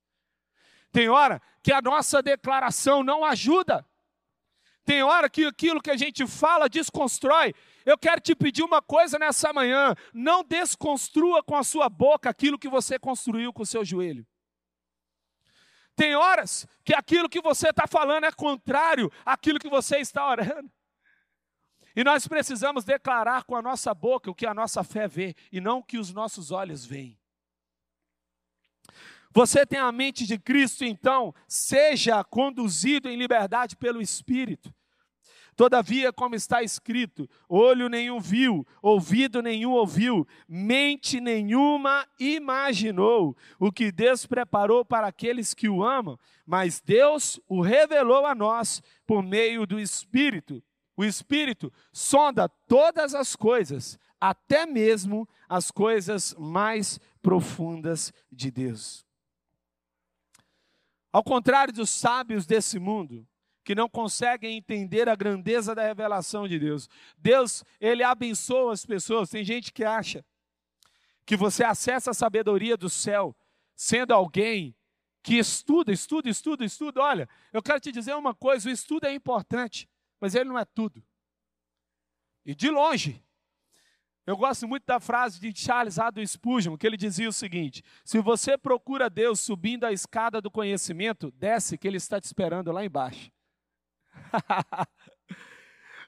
Tem 0.90 1.10
hora 1.10 1.42
que 1.62 1.74
a 1.74 1.82
nossa 1.82 2.22
declaração 2.22 3.04
não 3.04 3.22
ajuda. 3.22 3.86
Tem 4.84 5.02
hora 5.02 5.30
que 5.30 5.44
aquilo 5.44 5.80
que 5.80 5.90
a 5.90 5.96
gente 5.96 6.26
fala 6.26 6.68
desconstrói. 6.68 7.54
Eu 7.84 7.96
quero 7.96 8.20
te 8.20 8.34
pedir 8.34 8.62
uma 8.62 8.82
coisa 8.82 9.18
nessa 9.18 9.52
manhã: 9.52 9.94
não 10.12 10.42
desconstrua 10.44 11.42
com 11.42 11.56
a 11.56 11.62
sua 11.62 11.88
boca 11.88 12.28
aquilo 12.28 12.58
que 12.58 12.68
você 12.68 12.98
construiu 12.98 13.52
com 13.52 13.62
o 13.62 13.66
seu 13.66 13.84
joelho. 13.84 14.26
Tem 15.94 16.14
horas 16.16 16.66
que 16.84 16.94
aquilo 16.94 17.28
que 17.28 17.40
você 17.40 17.68
está 17.68 17.86
falando 17.86 18.24
é 18.24 18.32
contrário 18.32 19.10
àquilo 19.24 19.58
que 19.58 19.68
você 19.68 19.98
está 19.98 20.28
orando. 20.28 20.70
E 21.94 22.02
nós 22.02 22.26
precisamos 22.26 22.84
declarar 22.84 23.44
com 23.44 23.54
a 23.54 23.62
nossa 23.62 23.92
boca 23.92 24.30
o 24.30 24.34
que 24.34 24.46
a 24.46 24.54
nossa 24.54 24.82
fé 24.82 25.06
vê 25.06 25.36
e 25.52 25.60
não 25.60 25.78
o 25.78 25.84
que 25.84 25.98
os 25.98 26.12
nossos 26.12 26.50
olhos 26.50 26.86
veem. 26.86 27.21
Você 29.34 29.64
tem 29.64 29.78
a 29.78 29.90
mente 29.90 30.26
de 30.26 30.38
Cristo, 30.38 30.84
então, 30.84 31.34
seja 31.48 32.22
conduzido 32.22 33.08
em 33.08 33.16
liberdade 33.16 33.76
pelo 33.76 34.00
Espírito. 34.00 34.72
Todavia, 35.54 36.12
como 36.12 36.34
está 36.34 36.62
escrito, 36.62 37.28
olho 37.48 37.88
nenhum 37.88 38.18
viu, 38.18 38.66
ouvido 38.80 39.42
nenhum 39.42 39.72
ouviu, 39.72 40.26
mente 40.48 41.20
nenhuma 41.20 42.06
imaginou 42.18 43.36
o 43.58 43.70
que 43.70 43.92
Deus 43.92 44.24
preparou 44.24 44.82
para 44.84 45.06
aqueles 45.06 45.52
que 45.52 45.68
o 45.68 45.84
amam, 45.84 46.18
mas 46.46 46.80
Deus 46.80 47.38
o 47.46 47.60
revelou 47.60 48.24
a 48.24 48.34
nós 48.34 48.82
por 49.06 49.22
meio 49.22 49.66
do 49.66 49.78
Espírito. 49.78 50.62
O 50.96 51.04
Espírito 51.04 51.70
sonda 51.92 52.48
todas 52.48 53.14
as 53.14 53.36
coisas, 53.36 53.98
até 54.18 54.64
mesmo 54.64 55.28
as 55.48 55.70
coisas 55.70 56.34
mais 56.38 56.98
profundas 57.20 58.12
de 58.30 58.50
Deus. 58.50 59.04
Ao 61.12 61.22
contrário 61.22 61.72
dos 61.72 61.90
sábios 61.90 62.46
desse 62.46 62.78
mundo, 62.78 63.26
que 63.64 63.74
não 63.74 63.88
conseguem 63.88 64.56
entender 64.56 65.08
a 65.08 65.14
grandeza 65.14 65.74
da 65.74 65.82
revelação 65.82 66.48
de 66.48 66.58
Deus. 66.58 66.88
Deus, 67.16 67.64
ele 67.80 68.02
abençoa 68.02 68.72
as 68.72 68.84
pessoas. 68.84 69.30
Tem 69.30 69.44
gente 69.44 69.72
que 69.72 69.84
acha 69.84 70.24
que 71.24 71.36
você 71.36 71.62
acessa 71.62 72.10
a 72.10 72.14
sabedoria 72.14 72.76
do 72.76 72.90
céu 72.90 73.36
sendo 73.74 74.12
alguém 74.12 74.74
que 75.22 75.38
estuda, 75.38 75.92
estuda, 75.92 76.28
estuda, 76.28 76.64
estuda. 76.64 77.00
Olha, 77.00 77.28
eu 77.52 77.62
quero 77.62 77.78
te 77.78 77.92
dizer 77.92 78.14
uma 78.14 78.34
coisa: 78.34 78.68
o 78.68 78.72
estudo 78.72 79.06
é 79.06 79.14
importante, 79.14 79.88
mas 80.20 80.34
ele 80.34 80.48
não 80.48 80.58
é 80.58 80.64
tudo. 80.64 81.02
E 82.44 82.54
de 82.54 82.70
longe, 82.70 83.22
eu 84.24 84.36
gosto 84.36 84.68
muito 84.68 84.84
da 84.86 85.00
frase 85.00 85.40
de 85.40 85.52
Charles 85.58 85.98
Haddon 85.98 86.24
Spurgeon, 86.24 86.76
que 86.76 86.86
ele 86.86 86.96
dizia 86.96 87.28
o 87.28 87.32
seguinte: 87.32 87.82
se 88.04 88.20
você 88.20 88.56
procura 88.56 89.10
Deus 89.10 89.40
subindo 89.40 89.84
a 89.84 89.92
escada 89.92 90.40
do 90.40 90.50
conhecimento, 90.50 91.32
desce 91.32 91.76
que 91.76 91.88
ele 91.88 91.96
está 91.96 92.20
te 92.20 92.24
esperando 92.24 92.70
lá 92.70 92.84
embaixo. 92.84 93.30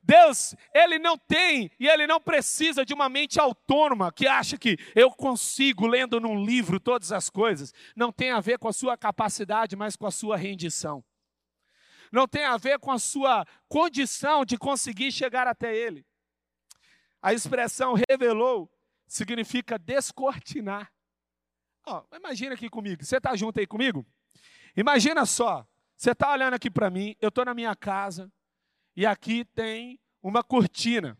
Deus, 0.06 0.54
ele 0.74 0.98
não 0.98 1.16
tem 1.16 1.70
e 1.80 1.88
ele 1.88 2.06
não 2.06 2.20
precisa 2.20 2.84
de 2.84 2.92
uma 2.92 3.08
mente 3.08 3.40
autônoma 3.40 4.12
que 4.12 4.26
acha 4.26 4.58
que 4.58 4.76
eu 4.94 5.10
consigo 5.10 5.86
lendo 5.86 6.20
num 6.20 6.44
livro 6.44 6.78
todas 6.78 7.10
as 7.10 7.30
coisas. 7.30 7.72
Não 7.96 8.12
tem 8.12 8.30
a 8.30 8.38
ver 8.38 8.58
com 8.58 8.68
a 8.68 8.72
sua 8.72 8.98
capacidade, 8.98 9.74
mas 9.74 9.96
com 9.96 10.06
a 10.06 10.10
sua 10.10 10.36
rendição. 10.36 11.02
Não 12.12 12.28
tem 12.28 12.44
a 12.44 12.58
ver 12.58 12.78
com 12.78 12.92
a 12.92 12.98
sua 12.98 13.46
condição 13.66 14.44
de 14.44 14.58
conseguir 14.58 15.10
chegar 15.10 15.46
até 15.48 15.74
ele. 15.74 16.06
A 17.24 17.32
expressão 17.32 17.94
revelou 18.06 18.70
significa 19.06 19.78
descortinar. 19.78 20.92
Imagina 22.14 22.54
aqui 22.54 22.68
comigo, 22.68 23.02
você 23.02 23.16
está 23.16 23.34
junto 23.34 23.58
aí 23.58 23.66
comigo? 23.66 24.06
Imagina 24.76 25.24
só, 25.24 25.66
você 25.96 26.10
está 26.10 26.30
olhando 26.30 26.52
aqui 26.52 26.70
para 26.70 26.90
mim, 26.90 27.16
eu 27.22 27.30
estou 27.30 27.46
na 27.46 27.54
minha 27.54 27.74
casa, 27.74 28.30
e 28.94 29.06
aqui 29.06 29.42
tem 29.42 29.98
uma 30.22 30.44
cortina. 30.44 31.16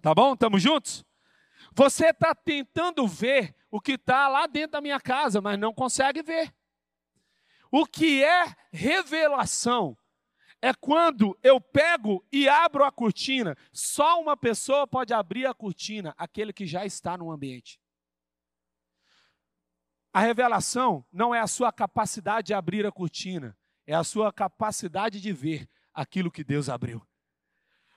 Tá 0.00 0.14
bom? 0.14 0.32
Estamos 0.32 0.62
juntos? 0.62 1.04
Você 1.74 2.06
está 2.06 2.34
tentando 2.34 3.06
ver 3.06 3.54
o 3.70 3.82
que 3.82 3.92
está 3.92 4.28
lá 4.28 4.46
dentro 4.46 4.72
da 4.72 4.80
minha 4.80 4.98
casa, 4.98 5.42
mas 5.42 5.58
não 5.58 5.74
consegue 5.74 6.22
ver. 6.22 6.54
O 7.70 7.84
que 7.84 8.24
é 8.24 8.46
revelação? 8.72 9.94
É 10.64 10.72
quando 10.72 11.36
eu 11.42 11.60
pego 11.60 12.24
e 12.30 12.48
abro 12.48 12.84
a 12.84 12.92
cortina. 12.92 13.56
Só 13.72 14.20
uma 14.20 14.36
pessoa 14.36 14.86
pode 14.86 15.12
abrir 15.12 15.44
a 15.44 15.52
cortina, 15.52 16.14
aquele 16.16 16.52
que 16.52 16.64
já 16.64 16.86
está 16.86 17.18
no 17.18 17.32
ambiente. 17.32 17.80
A 20.12 20.20
revelação 20.20 21.04
não 21.12 21.34
é 21.34 21.40
a 21.40 21.48
sua 21.48 21.72
capacidade 21.72 22.48
de 22.48 22.54
abrir 22.54 22.86
a 22.86 22.92
cortina, 22.92 23.58
é 23.86 23.94
a 23.94 24.04
sua 24.04 24.32
capacidade 24.32 25.20
de 25.20 25.32
ver 25.32 25.68
aquilo 25.92 26.30
que 26.30 26.44
Deus 26.44 26.68
abriu. 26.68 27.04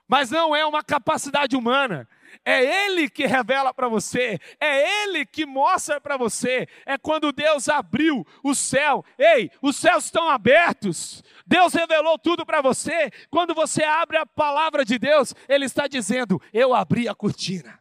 Mas 0.07 0.29
não 0.29 0.55
é 0.55 0.65
uma 0.65 0.83
capacidade 0.83 1.55
humana. 1.55 2.07
É 2.43 2.85
Ele 2.85 3.09
que 3.09 3.25
revela 3.25 3.73
para 3.73 3.87
você, 3.87 4.39
é 4.59 5.03
Ele 5.03 5.25
que 5.25 5.45
mostra 5.45 5.99
para 6.01 6.17
você. 6.17 6.67
É 6.85 6.97
quando 6.97 7.31
Deus 7.31 7.69
abriu 7.69 8.25
o 8.43 8.53
céu. 8.53 9.03
Ei, 9.17 9.49
os 9.61 9.75
céus 9.77 10.05
estão 10.05 10.29
abertos. 10.29 11.23
Deus 11.45 11.73
revelou 11.73 12.19
tudo 12.19 12.45
para 12.45 12.61
você. 12.61 13.09
Quando 13.29 13.53
você 13.53 13.83
abre 13.83 14.17
a 14.17 14.25
palavra 14.25 14.83
de 14.83 14.99
Deus, 14.99 15.33
Ele 15.47 15.65
está 15.65 15.87
dizendo: 15.87 16.41
Eu 16.53 16.73
abri 16.73 17.07
a 17.07 17.15
cortina. 17.15 17.79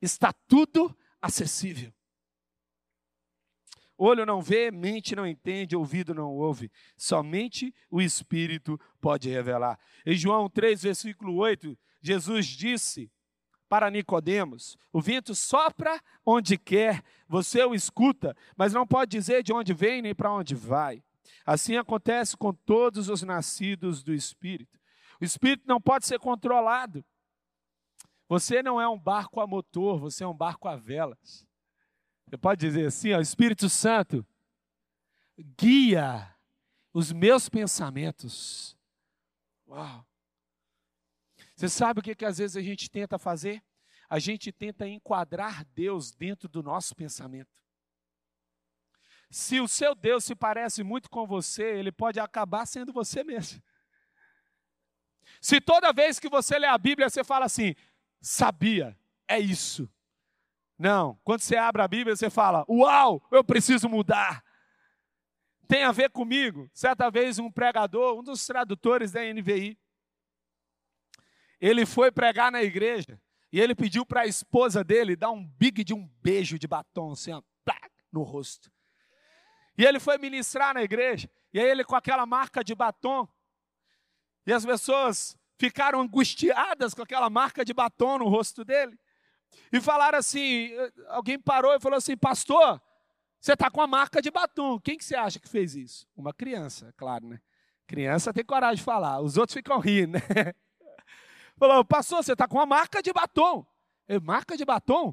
Está 0.00 0.32
tudo 0.46 0.96
acessível. 1.20 1.92
Olho 3.98 4.24
não 4.24 4.40
vê, 4.40 4.70
mente 4.70 5.16
não 5.16 5.26
entende, 5.26 5.74
ouvido 5.74 6.14
não 6.14 6.30
ouve. 6.30 6.70
Somente 6.96 7.74
o 7.90 8.00
Espírito 8.00 8.80
pode 9.00 9.28
revelar. 9.28 9.76
Em 10.06 10.14
João 10.14 10.48
3, 10.48 10.80
versículo 10.80 11.34
8, 11.34 11.76
Jesus 12.00 12.46
disse 12.46 13.10
para 13.68 13.90
Nicodemos: 13.90 14.78
O 14.92 15.00
vento 15.00 15.34
sopra 15.34 16.00
onde 16.24 16.56
quer, 16.56 17.02
você 17.28 17.64
o 17.64 17.74
escuta, 17.74 18.36
mas 18.56 18.72
não 18.72 18.86
pode 18.86 19.10
dizer 19.10 19.42
de 19.42 19.52
onde 19.52 19.74
vem 19.74 20.00
nem 20.00 20.14
para 20.14 20.32
onde 20.32 20.54
vai. 20.54 21.02
Assim 21.44 21.76
acontece 21.76 22.36
com 22.36 22.52
todos 22.54 23.08
os 23.08 23.22
nascidos 23.22 24.04
do 24.04 24.14
Espírito. 24.14 24.78
O 25.20 25.24
Espírito 25.24 25.64
não 25.66 25.80
pode 25.80 26.06
ser 26.06 26.20
controlado. 26.20 27.04
Você 28.28 28.62
não 28.62 28.80
é 28.80 28.88
um 28.88 28.98
barco 28.98 29.40
a 29.40 29.46
motor, 29.46 29.98
você 29.98 30.22
é 30.22 30.26
um 30.28 30.36
barco 30.36 30.68
a 30.68 30.76
velas. 30.76 31.47
Você 32.28 32.36
pode 32.36 32.60
dizer 32.60 32.86
assim, 32.86 33.14
ó, 33.14 33.20
Espírito 33.20 33.70
Santo, 33.70 34.26
guia 35.56 36.34
os 36.92 37.10
meus 37.10 37.48
pensamentos. 37.48 38.76
Uau! 39.66 40.06
Você 41.56 41.70
sabe 41.70 42.00
o 42.00 42.02
que, 42.02 42.14
que 42.14 42.26
às 42.26 42.36
vezes 42.36 42.56
a 42.56 42.60
gente 42.60 42.90
tenta 42.90 43.18
fazer? 43.18 43.64
A 44.10 44.18
gente 44.18 44.52
tenta 44.52 44.86
enquadrar 44.86 45.64
Deus 45.74 46.12
dentro 46.12 46.48
do 46.48 46.62
nosso 46.62 46.94
pensamento. 46.94 47.50
Se 49.30 49.58
o 49.58 49.66
seu 49.66 49.94
Deus 49.94 50.24
se 50.24 50.34
parece 50.34 50.82
muito 50.82 51.08
com 51.08 51.26
você, 51.26 51.78
ele 51.78 51.90
pode 51.90 52.20
acabar 52.20 52.66
sendo 52.66 52.92
você 52.92 53.24
mesmo. 53.24 53.62
Se 55.40 55.60
toda 55.60 55.92
vez 55.92 56.18
que 56.18 56.28
você 56.28 56.58
lê 56.58 56.66
a 56.66 56.76
Bíblia 56.76 57.08
você 57.08 57.24
fala 57.24 57.46
assim, 57.46 57.74
sabia, 58.20 58.98
é 59.26 59.38
isso. 59.38 59.90
Não, 60.78 61.18
quando 61.24 61.40
você 61.40 61.56
abre 61.56 61.82
a 61.82 61.88
Bíblia, 61.88 62.14
você 62.14 62.30
fala: 62.30 62.64
Uau, 62.68 63.26
eu 63.30 63.42
preciso 63.42 63.88
mudar. 63.88 64.44
Tem 65.66 65.82
a 65.84 65.92
ver 65.92 66.10
comigo. 66.10 66.70
Certa 66.72 67.10
vez, 67.10 67.38
um 67.38 67.50
pregador, 67.50 68.18
um 68.18 68.22
dos 68.22 68.46
tradutores 68.46 69.12
da 69.12 69.20
NVI, 69.22 69.78
ele 71.60 71.84
foi 71.84 72.10
pregar 72.10 72.52
na 72.52 72.62
igreja 72.62 73.20
e 73.52 73.60
ele 73.60 73.74
pediu 73.74 74.06
para 74.06 74.22
a 74.22 74.26
esposa 74.26 74.84
dele 74.84 75.16
dar 75.16 75.30
um 75.30 75.44
big 75.44 75.82
de 75.82 75.92
um 75.92 76.06
beijo 76.22 76.58
de 76.58 76.68
batom, 76.68 77.12
assim, 77.12 77.32
ó, 77.32 77.42
no 78.12 78.22
rosto. 78.22 78.70
E 79.76 79.84
ele 79.84 80.00
foi 80.00 80.18
ministrar 80.18 80.74
na 80.74 80.82
igreja, 80.82 81.30
e 81.52 81.60
aí 81.60 81.68
ele 81.68 81.84
com 81.84 81.94
aquela 81.94 82.26
marca 82.26 82.64
de 82.64 82.74
batom, 82.74 83.28
e 84.46 84.52
as 84.52 84.64
pessoas 84.64 85.36
ficaram 85.58 86.00
angustiadas 86.00 86.94
com 86.94 87.02
aquela 87.02 87.28
marca 87.28 87.64
de 87.64 87.72
batom 87.74 88.18
no 88.18 88.28
rosto 88.28 88.64
dele. 88.64 88.98
E 89.72 89.80
falaram 89.80 90.18
assim: 90.18 90.70
alguém 91.08 91.38
parou 91.38 91.74
e 91.74 91.80
falou 91.80 91.96
assim, 91.96 92.16
pastor, 92.16 92.80
você 93.40 93.52
está 93.52 93.70
com 93.70 93.80
a 93.80 93.86
marca 93.86 94.20
de 94.20 94.30
batom. 94.30 94.78
Quem 94.80 94.96
que 94.96 95.04
você 95.04 95.14
acha 95.14 95.38
que 95.38 95.48
fez 95.48 95.74
isso? 95.74 96.06
Uma 96.16 96.32
criança, 96.32 96.88
é 96.88 96.92
claro, 96.92 97.26
né? 97.26 97.40
Criança 97.86 98.32
tem 98.32 98.44
coragem 98.44 98.76
de 98.76 98.82
falar, 98.82 99.20
os 99.20 99.36
outros 99.36 99.54
ficam 99.54 99.78
rindo, 99.78 100.12
né? 100.12 100.20
Falou, 101.56 101.84
pastor, 101.84 102.22
você 102.22 102.34
está 102.34 102.46
com 102.46 102.60
a 102.60 102.66
marca 102.66 103.02
de 103.02 103.12
batom. 103.12 103.66
Eu, 104.06 104.20
marca 104.20 104.56
de 104.56 104.64
batom? 104.64 105.12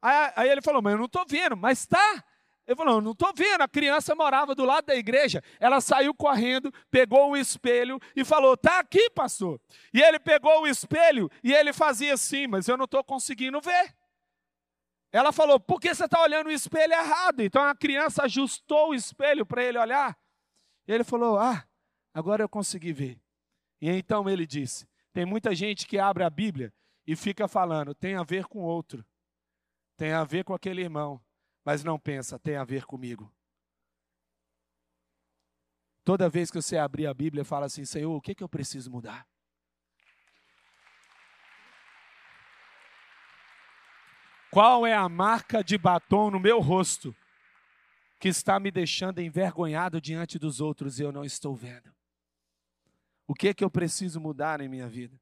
Aí, 0.00 0.32
aí 0.36 0.48
ele 0.48 0.62
falou, 0.62 0.80
mas 0.80 0.92
eu 0.92 0.98
não 0.98 1.06
estou 1.06 1.24
vendo, 1.26 1.56
mas 1.56 1.80
está. 1.80 2.24
Ele 2.70 2.76
falou: 2.76 3.00
não 3.00 3.10
estou 3.10 3.32
vendo. 3.34 3.62
A 3.62 3.68
criança 3.68 4.14
morava 4.14 4.54
do 4.54 4.64
lado 4.64 4.86
da 4.86 4.94
igreja. 4.94 5.42
Ela 5.58 5.80
saiu 5.80 6.14
correndo, 6.14 6.72
pegou 6.88 7.32
um 7.32 7.36
espelho 7.36 7.98
e 8.14 8.24
falou: 8.24 8.54
está 8.54 8.78
aqui, 8.78 9.10
pastor. 9.10 9.60
E 9.92 10.00
ele 10.00 10.20
pegou 10.20 10.62
o 10.62 10.68
espelho 10.68 11.28
e 11.42 11.52
ele 11.52 11.72
fazia 11.72 12.14
assim, 12.14 12.46
mas 12.46 12.68
eu 12.68 12.76
não 12.76 12.84
estou 12.84 13.02
conseguindo 13.02 13.60
ver. 13.60 13.92
Ela 15.10 15.32
falou: 15.32 15.58
por 15.58 15.80
que 15.80 15.92
você 15.92 16.04
está 16.04 16.22
olhando 16.22 16.46
o 16.46 16.52
espelho 16.52 16.92
errado? 16.92 17.40
Então 17.40 17.64
a 17.64 17.74
criança 17.74 18.22
ajustou 18.22 18.90
o 18.90 18.94
espelho 18.94 19.44
para 19.44 19.64
ele 19.64 19.76
olhar. 19.76 20.16
Ele 20.86 21.02
falou: 21.02 21.40
ah, 21.40 21.66
agora 22.14 22.44
eu 22.44 22.48
consegui 22.48 22.92
ver. 22.92 23.20
E 23.80 23.90
então 23.90 24.30
ele 24.30 24.46
disse: 24.46 24.86
tem 25.12 25.26
muita 25.26 25.56
gente 25.56 25.88
que 25.88 25.98
abre 25.98 26.22
a 26.22 26.30
Bíblia 26.30 26.72
e 27.04 27.16
fica 27.16 27.48
falando, 27.48 27.96
tem 27.96 28.14
a 28.14 28.22
ver 28.22 28.44
com 28.44 28.60
outro, 28.60 29.04
tem 29.96 30.12
a 30.12 30.22
ver 30.22 30.44
com 30.44 30.54
aquele 30.54 30.82
irmão 30.82 31.20
mas 31.70 31.84
não 31.84 32.00
pensa, 32.00 32.36
tem 32.36 32.56
a 32.56 32.64
ver 32.64 32.84
comigo. 32.84 33.32
Toda 36.04 36.28
vez 36.28 36.50
que 36.50 36.60
você 36.60 36.76
abrir 36.76 37.06
a 37.06 37.14
Bíblia, 37.14 37.44
fala 37.44 37.66
assim: 37.66 37.84
Senhor, 37.84 38.12
o 38.12 38.20
que, 38.20 38.32
é 38.32 38.34
que 38.34 38.42
eu 38.42 38.48
preciso 38.48 38.90
mudar? 38.90 39.24
Qual 44.50 44.84
é 44.84 44.94
a 44.94 45.08
marca 45.08 45.62
de 45.62 45.78
batom 45.78 46.28
no 46.28 46.40
meu 46.40 46.58
rosto 46.58 47.14
que 48.18 48.26
está 48.26 48.58
me 48.58 48.72
deixando 48.72 49.20
envergonhado 49.20 50.00
diante 50.00 50.40
dos 50.40 50.60
outros 50.60 50.98
e 50.98 51.04
eu 51.04 51.12
não 51.12 51.24
estou 51.24 51.54
vendo? 51.54 51.94
O 53.28 53.32
que 53.32 53.46
é 53.46 53.54
que 53.54 53.62
eu 53.62 53.70
preciso 53.70 54.20
mudar 54.20 54.60
em 54.60 54.68
minha 54.68 54.88
vida? 54.88 55.16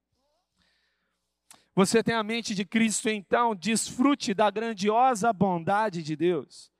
Você 1.78 2.02
tem 2.02 2.16
a 2.16 2.24
mente 2.24 2.56
de 2.56 2.64
Cristo, 2.64 3.08
então 3.08 3.54
desfrute 3.54 4.34
da 4.34 4.50
grandiosa 4.50 5.32
bondade 5.32 6.02
de 6.02 6.16
Deus. 6.16 6.72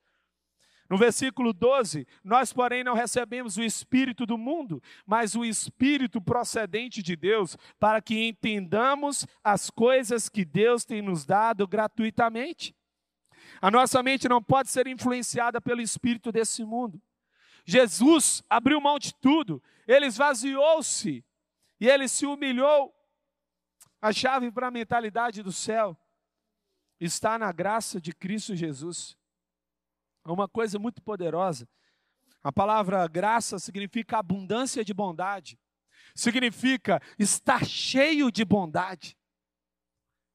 No 0.89 0.97
versículo 0.97 1.53
12, 1.53 2.05
nós, 2.21 2.51
porém, 2.51 2.83
não 2.83 2.93
recebemos 2.93 3.55
o 3.55 3.63
Espírito 3.63 4.25
do 4.25 4.37
mundo, 4.37 4.83
mas 5.05 5.35
o 5.35 5.45
Espírito 5.45 6.19
procedente 6.19 7.01
de 7.01 7.15
Deus, 7.15 7.55
para 7.79 8.01
que 8.01 8.27
entendamos 8.27 9.25
as 9.41 9.69
coisas 9.69 10.27
que 10.27 10.43
Deus 10.43 10.83
tem 10.83 11.01
nos 11.01 11.25
dado 11.25 11.65
gratuitamente. 11.65 12.75
A 13.61 13.71
nossa 13.71 14.03
mente 14.03 14.27
não 14.27 14.43
pode 14.43 14.69
ser 14.69 14.85
influenciada 14.85 15.61
pelo 15.61 15.79
Espírito 15.79 16.29
desse 16.29 16.65
mundo. 16.65 17.01
Jesus 17.63 18.43
abriu 18.49 18.81
mão 18.81 18.99
de 18.99 19.15
tudo, 19.15 19.63
ele 19.87 20.07
esvaziou-se 20.07 21.23
e 21.79 21.87
ele 21.87 22.09
se 22.09 22.25
humilhou 22.25 22.93
a 24.01 24.13
chave 24.13 24.51
para 24.51 24.67
a 24.67 24.71
mentalidade 24.71 25.43
do 25.43 25.51
céu 25.51 25.97
está 26.99 27.37
na 27.37 27.51
graça 27.51 27.99
de 27.99 28.13
Cristo 28.13 28.55
Jesus. 28.55 29.17
é 30.25 30.31
uma 30.31 30.47
coisa 30.47 30.77
muito 30.77 31.01
poderosa. 31.01 31.67
A 32.41 32.51
palavra 32.51 33.05
graça 33.07 33.59
significa 33.59 34.17
abundância 34.17 34.83
de 34.83 34.93
bondade, 34.93 35.59
significa 36.15 37.01
estar 37.17 37.65
cheio 37.65 38.31
de 38.31 38.45
bondade. 38.45 39.17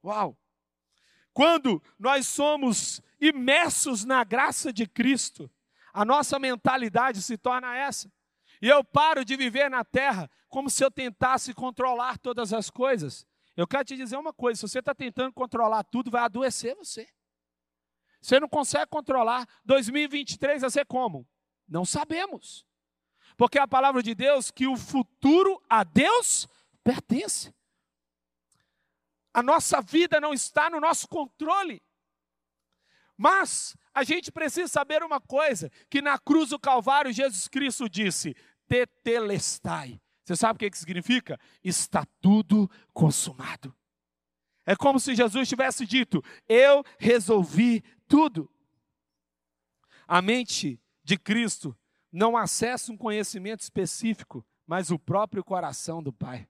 Uau! 0.03 0.39
Quando 1.33 1.83
nós 1.99 2.29
somos 2.29 3.01
imersos 3.21 4.05
na 4.05 4.23
graça 4.23 4.73
de 4.73 4.87
Cristo, 4.87 5.51
a 5.93 6.05
nossa 6.05 6.39
mentalidade 6.39 7.23
se 7.23 7.39
torna 7.39 7.77
essa. 7.77 8.13
E 8.61 8.69
eu 8.69 8.85
paro 8.85 9.25
de 9.25 9.37
viver 9.37 9.69
na 9.69 9.85
terra 9.85 10.31
como 10.49 10.71
se 10.71 10.85
eu 10.85 10.91
tentasse 10.91 11.53
controlar 11.55 12.19
todas 12.19 12.53
as 12.53 12.71
coisas. 12.71 13.27
Eu 13.57 13.67
quero 13.67 13.85
te 13.85 13.97
dizer 13.97 14.17
uma 14.17 14.33
coisa: 14.33 14.61
se 14.61 14.69
você 14.69 14.81
está 14.81 14.95
tentando 14.95 15.33
controlar 15.33 15.85
tudo, 15.85 16.11
vai 16.11 16.23
adoecer 16.23 16.75
você. 16.75 17.09
Você 18.21 18.41
não 18.41 18.49
consegue 18.49 18.87
controlar. 18.87 19.47
2023 19.65 20.63
vai 20.63 20.71
ser 20.71 20.87
como? 20.87 21.29
Não 21.69 21.85
sabemos. 21.85 22.67
Porque 23.37 23.59
a 23.59 23.69
palavra 23.69 24.03
de 24.03 24.15
Deus 24.15 24.51
que 24.51 24.67
o 24.67 24.77
futuro 24.77 25.63
a 25.69 25.85
Deus 25.85 26.49
pertence. 26.83 27.55
A 29.33 29.43
nossa 29.43 29.81
vida 29.81 30.21
não 30.21 30.33
está 30.33 30.71
no 30.71 30.81
nosso 30.81 31.09
controle. 31.09 31.83
Mas 33.17 33.77
a 33.93 34.03
gente 34.03 34.33
precisa 34.33 34.69
saber 34.69 35.03
uma 35.03 35.21
coisa: 35.21 35.71
que 35.89 36.03
na 36.03 36.19
cruz 36.19 36.51
do 36.51 36.59
Calvário 36.59 37.13
Jesus 37.13 37.47
Cristo 37.49 37.89
disse: 37.89 38.35
Tetelestai. 38.67 40.01
Você 40.25 40.35
sabe 40.35 40.57
o 40.57 40.59
que, 40.59 40.71
que 40.71 40.79
significa? 40.79 41.39
Está 41.63 42.07
tudo 42.21 42.71
consumado. 42.93 43.75
É 44.65 44.75
como 44.75 44.99
se 44.99 45.15
Jesus 45.15 45.49
tivesse 45.49 45.85
dito: 45.85 46.23
Eu 46.49 46.83
resolvi 46.99 47.83
tudo. 48.09 48.51
A 50.07 50.23
mente 50.23 50.81
de 51.03 51.19
Cristo 51.19 51.77
não 52.11 52.37
acessa 52.37 52.93
um 52.93 52.97
conhecimento 52.97 53.61
específico, 53.61 54.47
mas 54.67 54.91
o 54.91 54.99
próprio 54.99 55.45
coração 55.45 56.03
do 56.03 56.13
Pai. 56.13 56.49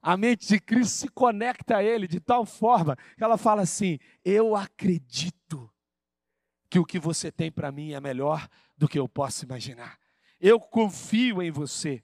A 0.00 0.16
mente 0.16 0.46
de 0.46 0.60
Cristo 0.60 0.94
se 0.94 1.08
conecta 1.08 1.78
a 1.78 1.82
Ele 1.82 2.06
de 2.06 2.20
tal 2.20 2.46
forma 2.46 2.96
que 3.16 3.24
ela 3.24 3.36
fala 3.36 3.62
assim: 3.62 3.98
Eu 4.24 4.56
acredito 4.56 5.70
que 6.70 6.78
o 6.78 6.84
que 6.84 6.98
você 6.98 7.30
tem 7.30 7.50
para 7.50 7.70
mim 7.70 7.92
é 7.92 8.00
melhor 8.00 8.48
do 8.76 8.88
que 8.88 8.98
eu 8.98 9.08
posso 9.08 9.44
imaginar. 9.44 9.98
Eu 10.40 10.58
confio 10.58 11.42
em 11.42 11.50
você. 11.50 12.02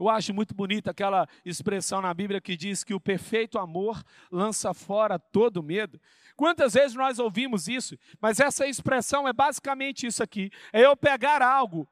Eu 0.00 0.08
acho 0.08 0.32
muito 0.32 0.54
bonita 0.54 0.92
aquela 0.92 1.28
expressão 1.44 2.00
na 2.00 2.14
Bíblia 2.14 2.40
que 2.40 2.56
diz 2.56 2.82
que 2.82 2.94
o 2.94 3.00
perfeito 3.00 3.58
amor 3.58 4.02
lança 4.32 4.72
fora 4.72 5.18
todo 5.18 5.62
medo. 5.62 6.00
Quantas 6.34 6.72
vezes 6.72 6.96
nós 6.96 7.18
ouvimos 7.18 7.68
isso? 7.68 7.98
Mas 8.18 8.40
essa 8.40 8.66
expressão 8.66 9.28
é 9.28 9.32
basicamente 9.34 10.06
isso 10.06 10.22
aqui: 10.22 10.50
é 10.72 10.86
eu 10.86 10.96
pegar 10.96 11.42
algo 11.42 11.86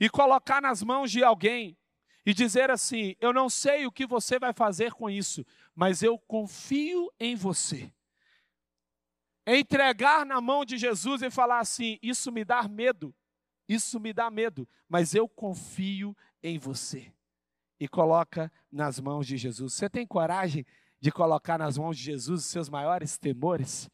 e 0.00 0.08
colocar 0.08 0.62
nas 0.62 0.82
mãos 0.82 1.10
de 1.10 1.22
alguém 1.22 1.76
e 2.24 2.32
dizer 2.32 2.70
assim: 2.70 3.14
Eu 3.20 3.30
não 3.30 3.50
sei 3.50 3.84
o 3.84 3.92
que 3.92 4.06
você 4.06 4.38
vai 4.38 4.54
fazer 4.54 4.94
com 4.94 5.10
isso, 5.10 5.44
mas 5.74 6.02
eu 6.02 6.18
confio 6.18 7.12
em 7.20 7.36
você. 7.36 7.92
Entregar 9.46 10.24
na 10.24 10.40
mão 10.40 10.64
de 10.64 10.78
Jesus 10.78 11.20
e 11.20 11.30
falar 11.30 11.58
assim: 11.58 11.98
Isso 12.02 12.32
me 12.32 12.42
dá 12.42 12.66
medo, 12.66 13.14
isso 13.68 14.00
me 14.00 14.14
dá 14.14 14.30
medo, 14.30 14.66
mas 14.88 15.14
eu 15.14 15.28
confio 15.28 16.16
em 16.42 16.58
você 16.58 17.13
e 17.84 17.88
coloca 17.88 18.50
nas 18.72 18.98
mãos 18.98 19.26
de 19.26 19.36
Jesus. 19.36 19.74
Você 19.74 19.90
tem 19.90 20.06
coragem 20.06 20.64
de 20.98 21.12
colocar 21.12 21.58
nas 21.58 21.76
mãos 21.76 21.98
de 21.98 22.04
Jesus 22.04 22.40
os 22.40 22.46
seus 22.46 22.70
maiores 22.70 23.18
temores? 23.18 23.90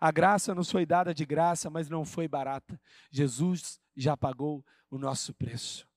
A 0.00 0.12
graça 0.12 0.54
nos 0.54 0.70
foi 0.70 0.86
dada 0.86 1.12
de 1.12 1.26
graça, 1.26 1.68
mas 1.68 1.88
não 1.88 2.04
foi 2.04 2.28
barata. 2.28 2.80
Jesus 3.10 3.80
já 3.96 4.16
pagou 4.16 4.64
o 4.88 4.96
nosso 4.96 5.34
preço. 5.34 5.88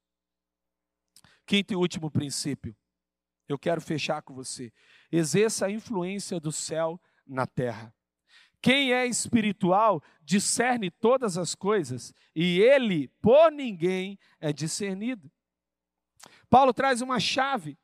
Quinto 1.46 1.72
e 1.72 1.76
último 1.76 2.10
princípio. 2.10 2.76
Eu 3.48 3.60
quero 3.60 3.80
fechar 3.80 4.24
com 4.24 4.34
você. 4.34 4.74
Exerça 5.12 5.68
a 5.68 5.72
influência 5.72 6.40
do 6.40 6.52
céu 6.52 7.00
na 7.28 7.46
terra. 7.46 7.94
Quem 8.60 8.92
é 8.92 9.06
espiritual 9.06 10.02
discerne 10.24 10.90
todas 10.90 11.38
as 11.38 11.54
coisas, 11.54 12.12
e 12.36 12.60
ele 12.60 13.08
por 13.22 13.52
ninguém 13.52 14.18
é 14.40 14.52
discernido. 14.52 15.32
Paulo 16.54 16.72
traz 16.72 17.02
uma 17.02 17.20
chave. 17.20 17.80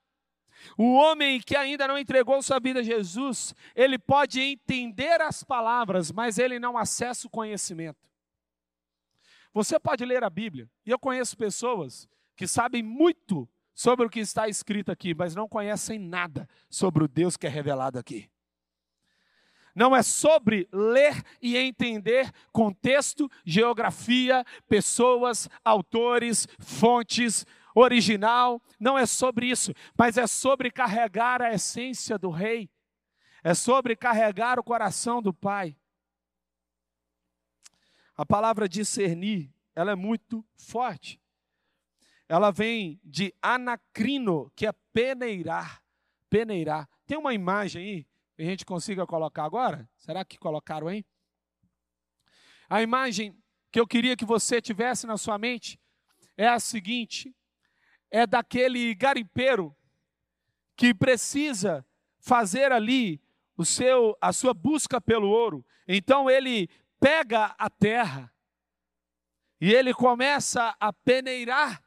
O 0.77 0.93
homem 0.93 1.41
que 1.41 1.55
ainda 1.55 1.87
não 1.87 1.97
entregou 1.97 2.39
sua 2.43 2.59
vida 2.59 2.81
a 2.81 2.83
Jesus, 2.83 3.55
ele 3.73 3.97
pode 3.97 4.39
entender 4.39 5.19
as 5.21 5.43
palavras, 5.43 6.11
mas 6.11 6.37
ele 6.37 6.59
não 6.59 6.77
acessa 6.77 7.25
o 7.25 7.31
conhecimento. 7.31 8.07
Você 9.51 9.79
pode 9.79 10.05
ler 10.05 10.23
a 10.23 10.29
Bíblia, 10.29 10.69
e 10.85 10.91
eu 10.91 10.99
conheço 10.99 11.35
pessoas 11.35 12.07
que 12.35 12.45
sabem 12.45 12.83
muito 12.83 13.49
sobre 13.73 14.05
o 14.05 14.09
que 14.09 14.19
está 14.19 14.47
escrito 14.47 14.91
aqui, 14.91 15.15
mas 15.15 15.33
não 15.33 15.49
conhecem 15.49 15.97
nada 15.97 16.47
sobre 16.69 17.03
o 17.03 17.07
Deus 17.07 17.35
que 17.35 17.47
é 17.47 17.49
revelado 17.49 17.97
aqui. 17.97 18.29
Não 19.73 19.95
é 19.95 20.03
sobre 20.03 20.67
ler 20.71 21.23
e 21.41 21.57
entender 21.57 22.31
contexto, 22.51 23.29
geografia, 23.45 24.43
pessoas, 24.67 25.47
autores, 25.63 26.47
fontes, 26.59 27.45
original, 27.75 28.61
não 28.79 28.97
é 28.97 29.05
sobre 29.05 29.49
isso, 29.49 29.73
mas 29.97 30.17
é 30.17 30.27
sobre 30.27 30.71
carregar 30.71 31.41
a 31.41 31.53
essência 31.53 32.17
do 32.17 32.29
rei, 32.29 32.69
é 33.43 33.53
sobre 33.53 33.95
carregar 33.95 34.59
o 34.59 34.63
coração 34.63 35.21
do 35.21 35.33
pai. 35.33 35.75
A 38.15 38.25
palavra 38.25 38.67
discernir, 38.67 39.53
ela 39.73 39.91
é 39.91 39.95
muito 39.95 40.45
forte. 40.57 41.21
Ela 42.27 42.51
vem 42.51 42.99
de 43.03 43.33
anacrino, 43.41 44.51
que 44.55 44.67
é 44.67 44.73
peneirar. 44.93 45.81
Peneirar. 46.29 46.87
Tem 47.07 47.17
uma 47.17 47.33
imagem 47.33 47.81
aí 47.81 48.07
que 48.35 48.43
a 48.43 48.45
gente 48.45 48.65
consiga 48.65 49.07
colocar 49.07 49.45
agora? 49.45 49.89
Será 49.97 50.23
que 50.23 50.37
colocaram 50.37 50.87
aí? 50.87 51.05
A 52.69 52.83
imagem 52.83 53.35
que 53.71 53.79
eu 53.79 53.87
queria 53.87 54.15
que 54.15 54.25
você 54.25 54.61
tivesse 54.61 55.07
na 55.07 55.17
sua 55.17 55.37
mente 55.37 55.79
é 56.37 56.47
a 56.47 56.59
seguinte: 56.59 57.35
é 58.11 58.25
daquele 58.25 58.93
garimpeiro 58.95 59.75
que 60.75 60.93
precisa 60.93 61.85
fazer 62.19 62.71
ali 62.71 63.21
o 63.57 63.65
seu 63.65 64.17
a 64.21 64.31
sua 64.31 64.53
busca 64.53 65.01
pelo 65.01 65.27
ouro. 65.27 65.65
Então 65.87 66.29
ele 66.29 66.69
pega 66.99 67.55
a 67.57 67.69
terra 67.69 68.31
e 69.59 69.73
ele 69.73 69.93
começa 69.93 70.75
a 70.79 70.93
peneirar. 70.93 71.83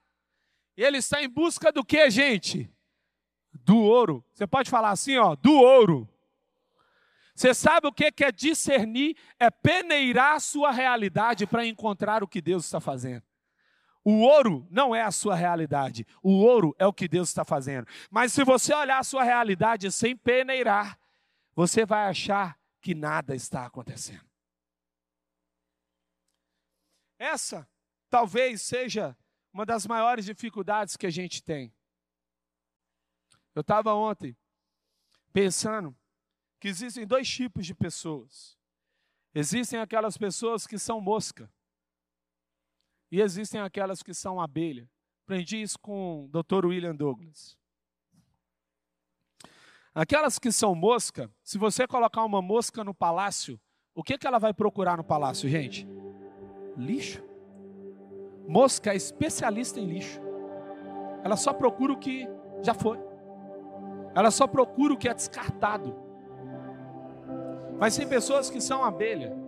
Ele 0.77 0.99
está 0.99 1.23
em 1.23 1.29
busca 1.29 1.73
do 1.73 1.85
que, 1.85 2.11
gente? 2.11 2.71
Do 3.53 3.79
ouro. 3.79 4.25
Você 4.33 4.47
pode 4.47 4.71
falar 4.71 4.91
assim, 4.91 5.17
ó, 5.17 5.35
do 5.35 5.53
ouro. 5.53 6.09
Você 7.35 7.55
sabe 7.55 7.87
o 7.87 7.93
que 7.93 8.13
é 8.23 8.33
discernir? 8.33 9.17
É 9.39 9.51
peneirar 9.51 10.37
a 10.37 10.41
sua 10.41 10.71
realidade 10.71 11.47
para 11.47 11.67
encontrar 11.67 12.23
o 12.23 12.29
que 12.29 12.41
Deus 12.43 12.65
está 12.65 12.81
fazendo. 12.81 13.25
O 14.05 14.23
ouro 14.23 14.67
não 14.71 14.95
é 14.95 15.03
a 15.03 15.13
sua 15.13 15.35
realidade. 15.35 16.07
O 16.23 16.33
ouro 16.33 16.75
é 16.79 16.87
o 16.87 16.93
que 16.93 17.07
Deus 17.07 17.29
está 17.29 17.45
fazendo. 17.45 17.87
Mas 18.11 18.33
se 18.33 18.45
você 18.45 18.75
olhar 18.75 18.99
a 18.99 19.05
sua 19.05 19.23
realidade 19.23 19.91
sem 19.93 20.17
peneirar, 20.17 20.99
você 21.55 21.87
vai 21.87 22.09
achar 22.09 22.59
que 22.81 22.95
nada 22.95 23.35
está 23.35 23.65
acontecendo. 23.65 24.29
Essa 27.19 27.69
talvez 28.11 28.63
seja 28.63 29.17
uma 29.53 29.65
das 29.65 29.87
maiores 29.87 30.25
dificuldades 30.25 30.97
que 30.97 31.07
a 31.07 31.11
gente 31.11 31.43
tem. 31.43 31.73
Eu 33.55 33.61
estava 33.61 33.95
ontem 33.95 34.37
pensando 35.33 35.97
que 36.59 36.69
existem 36.69 37.07
dois 37.07 37.29
tipos 37.29 37.65
de 37.67 37.75
pessoas. 37.75 38.59
Existem 39.35 39.79
aquelas 39.79 40.17
pessoas 40.17 40.67
que 40.67 40.79
são 40.79 41.01
mosca. 41.01 41.53
E 43.13 43.21
existem 43.21 43.61
aquelas 43.61 44.03
que 44.03 44.15
são 44.15 44.41
abelha. 44.41 44.89
Aprendi 45.27 45.61
isso 45.61 45.79
com 45.79 46.25
o 46.25 46.29
Dr. 46.29 46.65
William 46.65 46.97
Douglas. 46.97 47.59
Aquelas 49.95 50.39
que 50.39 50.51
são 50.51 50.75
mosca, 50.75 51.31
se 51.43 51.59
você 51.59 51.87
colocar 51.87 52.25
uma 52.25 52.41
mosca 52.41 52.83
no 52.83 52.95
palácio, 52.95 53.61
o 53.95 54.03
que, 54.03 54.17
que 54.17 54.27
ela 54.27 54.39
vai 54.39 54.55
procurar 54.55 54.97
no 54.97 55.05
palácio, 55.05 55.47
gente? 55.47 55.87
Lixo. 56.75 57.23
Mosca 58.49 58.95
é 58.95 58.97
especialista 58.97 59.79
em 59.79 59.85
lixo. 59.85 60.19
Ela 61.23 61.37
só 61.37 61.53
procura 61.53 61.93
o 61.93 61.99
que 61.99 62.27
já 62.63 62.73
foi. 62.73 62.99
Ela 64.15 64.31
só 64.31 64.47
procura 64.47 64.95
o 64.95 64.97
que 64.97 65.07
é 65.07 65.13
descartado. 65.13 65.95
Mas 67.79 67.95
tem 67.95 68.09
pessoas 68.09 68.49
que 68.49 68.59
são 68.59 68.83
abelha. 68.83 69.42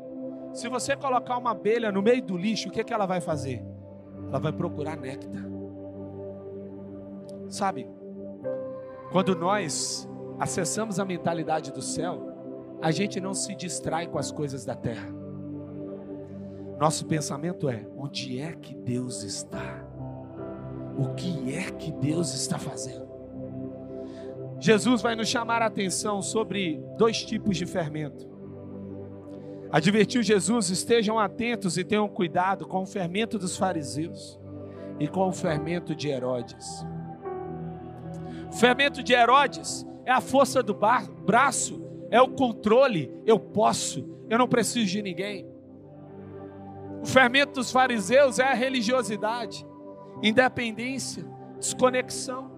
Se 0.55 0.69
você 0.69 0.97
colocar 0.97 1.37
uma 1.37 1.51
abelha 1.51 1.91
no 1.91 2.01
meio 2.01 2.23
do 2.23 2.37
lixo, 2.37 2.69
o 2.69 2.71
que, 2.73 2.81
é 2.81 2.85
que 2.85 2.95
ela 2.95 3.07
vai 3.07 3.21
fazer? 3.21 3.65
Ela 4.29 4.39
vai 4.39 4.53
procurar 4.53 4.97
néctar. 4.97 5.43
Sabe, 7.49 7.89
quando 9.11 9.35
nós 9.35 10.09
acessamos 10.39 11.01
a 11.01 11.05
mentalidade 11.05 11.73
do 11.73 11.83
céu, 11.83 12.79
a 12.81 12.93
gente 12.93 13.21
não 13.21 13.35
se 13.35 13.53
distrai 13.55 14.07
com 14.07 14.17
as 14.17 14.31
coisas 14.31 14.65
da 14.65 14.77
terra. 14.77 15.09
nosso 16.79 17.05
pensamento 17.07 17.69
é: 17.69 17.85
onde 17.97 18.39
é 18.39 18.53
que 18.53 18.77
Deus 18.77 19.25
está? 19.25 19.85
O 20.97 21.15
que 21.15 21.53
é 21.53 21.71
que 21.73 21.91
Deus 21.91 22.33
está 22.33 22.61
fazendo? 22.61 23.09
Jesus 24.61 25.03
vai 25.03 25.17
nos 25.17 25.29
chamar 25.29 25.63
a 25.63 25.67
atenção 25.67 26.23
sobre 26.23 26.81
dois 26.97 27.25
tipos 27.25 27.57
de 27.57 27.67
fermento. 27.67 28.34
Advertiu 29.75 30.23
Jesus: 30.23 30.71
estejam 30.71 31.19
atentos 31.19 31.77
e 31.77 31.83
tenham 31.83 32.09
cuidado 32.09 32.65
com 32.65 32.85
o 32.85 32.87
fermento 32.87 33.37
dos 33.37 33.57
fariseus 33.57 34.39
e 35.01 35.09
com 35.09 35.27
o 35.27 35.33
fermento 35.33 35.97
de 35.97 36.07
Herodes. 36.07 36.87
O 38.53 38.53
fermento 38.53 39.03
de 39.03 39.13
Herodes 39.13 39.85
é 40.05 40.13
a 40.13 40.21
força 40.21 40.63
do 40.63 40.79
braço, 41.27 41.85
é 42.09 42.23
o 42.23 42.29
controle. 42.29 43.13
Eu 43.27 43.37
posso, 43.37 44.09
eu 44.31 44.39
não 44.39 44.47
preciso 44.47 44.87
de 44.87 45.03
ninguém. 45.03 45.45
O 47.03 47.07
fermento 47.07 47.55
dos 47.55 47.73
fariseus 47.73 48.39
é 48.39 48.45
a 48.45 48.55
religiosidade, 48.55 49.67
independência, 50.23 51.27
desconexão. 51.59 52.49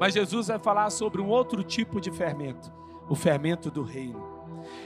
Mas 0.00 0.14
Jesus 0.14 0.46
vai 0.46 0.58
falar 0.58 0.88
sobre 0.88 1.20
um 1.20 1.28
outro 1.28 1.62
tipo 1.62 2.00
de 2.00 2.10
fermento, 2.10 2.72
o 3.06 3.14
fermento 3.14 3.70
do 3.70 3.82
reino. 3.82 4.33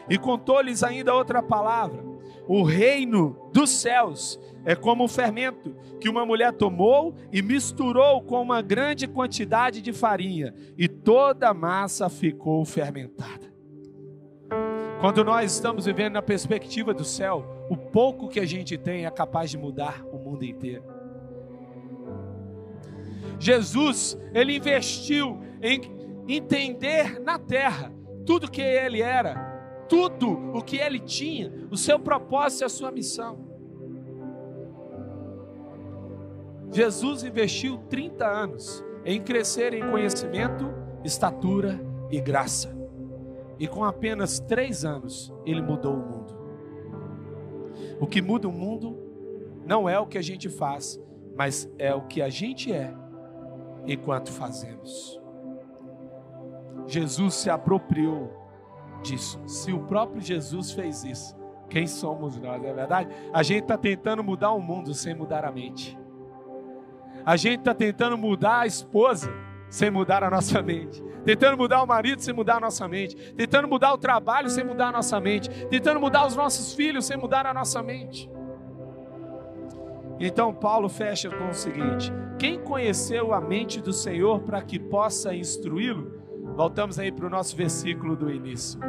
E 0.08 0.18
contou-lhes 0.18 0.82
ainda 0.82 1.14
outra 1.14 1.42
palavra: 1.42 2.04
o 2.46 2.62
reino 2.62 3.50
dos 3.52 3.70
céus 3.70 4.40
é 4.64 4.74
como 4.74 5.04
um 5.04 5.08
fermento 5.08 5.74
que 6.00 6.08
uma 6.08 6.24
mulher 6.24 6.52
tomou 6.52 7.14
e 7.32 7.42
misturou 7.42 8.22
com 8.22 8.40
uma 8.40 8.62
grande 8.62 9.06
quantidade 9.06 9.80
de 9.80 9.92
farinha, 9.92 10.54
e 10.76 10.88
toda 10.88 11.48
a 11.48 11.54
massa 11.54 12.08
ficou 12.08 12.64
fermentada. 12.64 13.48
Quando 15.00 15.24
nós 15.24 15.52
estamos 15.52 15.84
vivendo 15.84 16.14
na 16.14 16.22
perspectiva 16.22 16.92
do 16.92 17.04
céu, 17.04 17.66
o 17.70 17.76
pouco 17.76 18.28
que 18.28 18.40
a 18.40 18.46
gente 18.46 18.76
tem 18.76 19.06
é 19.06 19.10
capaz 19.10 19.50
de 19.50 19.56
mudar 19.56 20.04
o 20.12 20.18
mundo 20.18 20.44
inteiro. 20.44 20.82
Jesus, 23.38 24.18
ele 24.34 24.56
investiu 24.56 25.40
em 25.62 25.80
entender 26.26 27.20
na 27.20 27.38
terra 27.38 27.92
tudo 28.26 28.50
que 28.50 28.60
ele 28.60 29.00
era 29.00 29.47
tudo 29.88 30.56
o 30.56 30.62
que 30.62 30.76
ele 30.76 30.98
tinha, 30.98 31.52
o 31.70 31.76
seu 31.76 31.98
propósito 31.98 32.62
e 32.62 32.64
a 32.64 32.68
sua 32.68 32.90
missão. 32.90 33.48
Jesus 36.70 37.24
investiu 37.24 37.78
30 37.88 38.26
anos 38.26 38.84
em 39.04 39.20
crescer 39.20 39.72
em 39.72 39.90
conhecimento, 39.90 40.70
estatura 41.02 41.80
e 42.10 42.20
graça. 42.20 42.76
E 43.58 43.66
com 43.66 43.84
apenas 43.84 44.38
três 44.38 44.84
anos, 44.84 45.32
ele 45.44 45.62
mudou 45.62 45.94
o 45.94 45.96
mundo. 45.96 46.38
O 48.00 48.06
que 48.06 48.20
muda 48.20 48.46
o 48.46 48.52
mundo 48.52 48.96
não 49.64 49.88
é 49.88 49.98
o 49.98 50.06
que 50.06 50.18
a 50.18 50.22
gente 50.22 50.48
faz, 50.48 51.00
mas 51.36 51.70
é 51.78 51.94
o 51.94 52.02
que 52.02 52.22
a 52.22 52.28
gente 52.28 52.72
é 52.72 52.94
enquanto 53.86 54.30
fazemos. 54.30 55.20
Jesus 56.86 57.34
se 57.34 57.50
apropriou 57.50 58.32
disso. 59.02 59.40
Se 59.46 59.72
o 59.72 59.80
próprio 59.80 60.20
Jesus 60.20 60.72
fez 60.72 61.04
isso, 61.04 61.36
quem 61.68 61.86
somos 61.86 62.38
nós, 62.38 62.62
é 62.64 62.72
verdade? 62.72 63.08
A 63.32 63.42
gente 63.42 63.62
está 63.62 63.76
tentando 63.76 64.24
mudar 64.24 64.52
o 64.52 64.60
mundo 64.60 64.94
sem 64.94 65.14
mudar 65.14 65.44
a 65.44 65.52
mente. 65.52 65.98
A 67.24 67.36
gente 67.36 67.58
está 67.58 67.74
tentando 67.74 68.16
mudar 68.16 68.60
a 68.60 68.66
esposa 68.66 69.30
sem 69.68 69.90
mudar 69.90 70.24
a 70.24 70.30
nossa 70.30 70.62
mente. 70.62 71.02
Tentando 71.24 71.58
mudar 71.58 71.82
o 71.82 71.86
marido 71.86 72.22
sem 72.22 72.32
mudar 72.32 72.56
a 72.56 72.60
nossa 72.60 72.88
mente. 72.88 73.16
Tentando 73.34 73.68
mudar 73.68 73.92
o 73.92 73.98
trabalho 73.98 74.48
sem 74.48 74.64
mudar 74.64 74.88
a 74.88 74.92
nossa 74.92 75.20
mente. 75.20 75.50
Tentando 75.66 76.00
mudar 76.00 76.26
os 76.26 76.34
nossos 76.34 76.72
filhos 76.72 77.04
sem 77.04 77.16
mudar 77.16 77.44
a 77.46 77.52
nossa 77.52 77.82
mente. 77.82 78.30
Então 80.20 80.52
Paulo 80.52 80.88
fecha 80.88 81.30
com 81.30 81.48
o 81.48 81.54
seguinte: 81.54 82.12
quem 82.38 82.58
conheceu 82.58 83.32
a 83.32 83.40
mente 83.40 83.80
do 83.80 83.92
Senhor 83.92 84.40
para 84.40 84.62
que 84.62 84.78
possa 84.78 85.34
instruí-lo? 85.34 86.17
Voltamos 86.58 86.98
aí 86.98 87.12
para 87.12 87.24
o 87.24 87.30
nosso 87.30 87.54
versículo 87.54 88.16
do 88.16 88.28
início. 88.28 88.80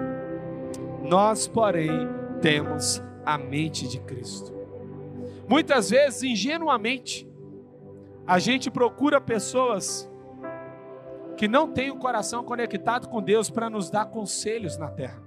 Nós, 1.03 1.47
porém, 1.47 2.09
temos 2.41 2.99
a 3.23 3.37
mente 3.37 3.87
de 3.87 3.99
Cristo. 3.99 4.51
Muitas 5.47 5.91
vezes, 5.91 6.23
ingenuamente, 6.23 7.31
a 8.25 8.39
gente 8.39 8.71
procura 8.71 9.21
pessoas 9.21 10.11
que 11.37 11.47
não 11.47 11.71
têm 11.71 11.91
o 11.91 11.97
coração 11.97 12.43
conectado 12.43 13.07
com 13.07 13.21
Deus 13.21 13.51
para 13.51 13.69
nos 13.69 13.91
dar 13.91 14.05
conselhos 14.05 14.75
na 14.75 14.87
terra. 14.87 15.21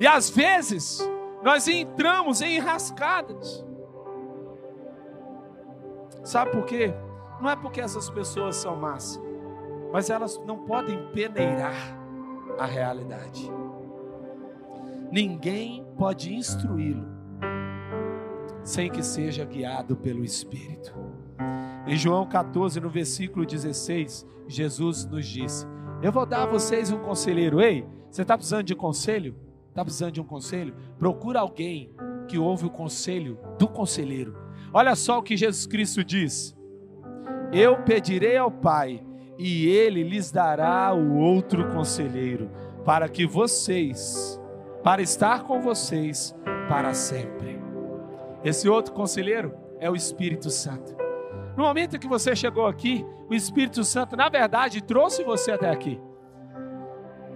E 0.00 0.06
às 0.06 0.30
vezes, 0.30 1.06
nós 1.42 1.68
entramos 1.68 2.40
em 2.40 2.56
enrascadas. 2.56 3.62
Sabe 6.22 6.52
por 6.52 6.64
quê? 6.64 6.94
Não 7.38 7.50
é 7.50 7.54
porque 7.54 7.82
essas 7.82 8.08
pessoas 8.08 8.56
são 8.56 8.76
más, 8.76 9.20
mas 9.94 10.10
elas 10.10 10.42
não 10.44 10.58
podem 10.58 11.06
peneirar 11.12 11.96
a 12.58 12.66
realidade. 12.66 13.48
Ninguém 15.08 15.86
pode 15.96 16.34
instruí-lo 16.34 17.06
sem 18.64 18.90
que 18.90 19.04
seja 19.04 19.44
guiado 19.44 19.94
pelo 19.94 20.24
Espírito. 20.24 20.92
Em 21.86 21.96
João 21.96 22.26
14, 22.26 22.80
no 22.80 22.90
versículo 22.90 23.46
16, 23.46 24.26
Jesus 24.48 25.06
nos 25.06 25.28
disse: 25.28 25.64
Eu 26.02 26.10
vou 26.10 26.26
dar 26.26 26.42
a 26.42 26.50
vocês 26.50 26.90
um 26.90 26.98
conselheiro. 26.98 27.60
Ei, 27.60 27.86
você 28.10 28.22
está 28.22 28.36
precisando 28.36 28.64
de 28.64 28.74
conselho? 28.74 29.36
Está 29.68 29.84
precisando 29.84 30.10
de 30.14 30.20
um 30.20 30.24
conselho? 30.24 30.74
Procura 30.98 31.38
alguém 31.38 31.94
que 32.26 32.36
ouve 32.36 32.66
o 32.66 32.70
conselho 32.70 33.38
do 33.60 33.68
conselheiro. 33.68 34.36
Olha 34.72 34.96
só 34.96 35.20
o 35.20 35.22
que 35.22 35.36
Jesus 35.36 35.68
Cristo 35.68 36.02
diz: 36.02 36.52
Eu 37.52 37.80
pedirei 37.84 38.36
ao 38.36 38.50
Pai 38.50 39.00
e 39.38 39.68
ele 39.68 40.02
lhes 40.02 40.30
dará 40.30 40.92
o 40.94 41.16
outro 41.16 41.70
conselheiro, 41.70 42.50
para 42.84 43.08
que 43.08 43.26
vocês, 43.26 44.40
para 44.82 45.02
estar 45.02 45.44
com 45.44 45.60
vocês 45.60 46.34
para 46.68 46.94
sempre. 46.94 47.58
Esse 48.42 48.68
outro 48.68 48.92
conselheiro 48.92 49.54
é 49.80 49.90
o 49.90 49.96
Espírito 49.96 50.50
Santo. 50.50 50.94
No 51.56 51.64
momento 51.64 51.98
que 51.98 52.06
você 52.06 52.34
chegou 52.34 52.66
aqui, 52.66 53.04
o 53.28 53.34
Espírito 53.34 53.84
Santo, 53.84 54.16
na 54.16 54.28
verdade, 54.28 54.82
trouxe 54.82 55.24
você 55.24 55.52
até 55.52 55.70
aqui. 55.70 56.00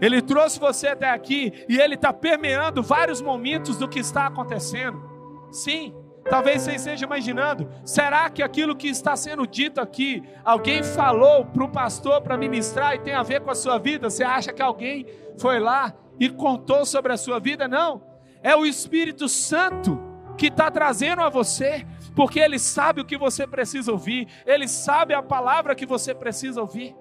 Ele 0.00 0.22
trouxe 0.22 0.60
você 0.60 0.88
até 0.88 1.10
aqui 1.10 1.52
e 1.68 1.78
ele 1.78 1.94
está 1.94 2.12
permeando 2.12 2.82
vários 2.82 3.20
momentos 3.20 3.76
do 3.76 3.88
que 3.88 3.98
está 3.98 4.26
acontecendo. 4.26 5.02
Sim, 5.50 5.94
Talvez 6.28 6.62
você 6.62 6.74
esteja 6.74 7.06
imaginando: 7.06 7.68
será 7.84 8.28
que 8.28 8.42
aquilo 8.42 8.76
que 8.76 8.88
está 8.88 9.16
sendo 9.16 9.46
dito 9.46 9.80
aqui, 9.80 10.22
alguém 10.44 10.82
falou 10.82 11.44
para 11.46 11.64
o 11.64 11.68
pastor 11.68 12.20
para 12.20 12.36
ministrar 12.36 12.94
e 12.94 12.98
tem 12.98 13.14
a 13.14 13.22
ver 13.22 13.40
com 13.40 13.50
a 13.50 13.54
sua 13.54 13.78
vida? 13.78 14.10
Você 14.10 14.22
acha 14.24 14.52
que 14.52 14.62
alguém 14.62 15.06
foi 15.38 15.58
lá 15.58 15.94
e 16.18 16.28
contou 16.28 16.84
sobre 16.84 17.12
a 17.12 17.16
sua 17.16 17.38
vida? 17.38 17.66
Não, 17.66 18.02
é 18.42 18.54
o 18.54 18.66
Espírito 18.66 19.28
Santo 19.28 19.98
que 20.36 20.46
está 20.46 20.70
trazendo 20.70 21.22
a 21.22 21.28
você, 21.28 21.84
porque 22.14 22.38
ele 22.38 22.58
sabe 22.58 23.00
o 23.00 23.04
que 23.04 23.16
você 23.16 23.46
precisa 23.46 23.90
ouvir, 23.90 24.28
ele 24.46 24.68
sabe 24.68 25.14
a 25.14 25.22
palavra 25.22 25.74
que 25.74 25.86
você 25.86 26.14
precisa 26.14 26.60
ouvir. 26.60 26.94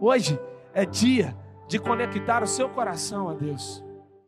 Hoje 0.00 0.38
é 0.74 0.84
dia 0.84 1.34
de 1.66 1.78
conectar 1.78 2.42
o 2.42 2.46
seu 2.46 2.68
coração 2.68 3.28
a 3.28 3.34
Deus. 3.34 3.83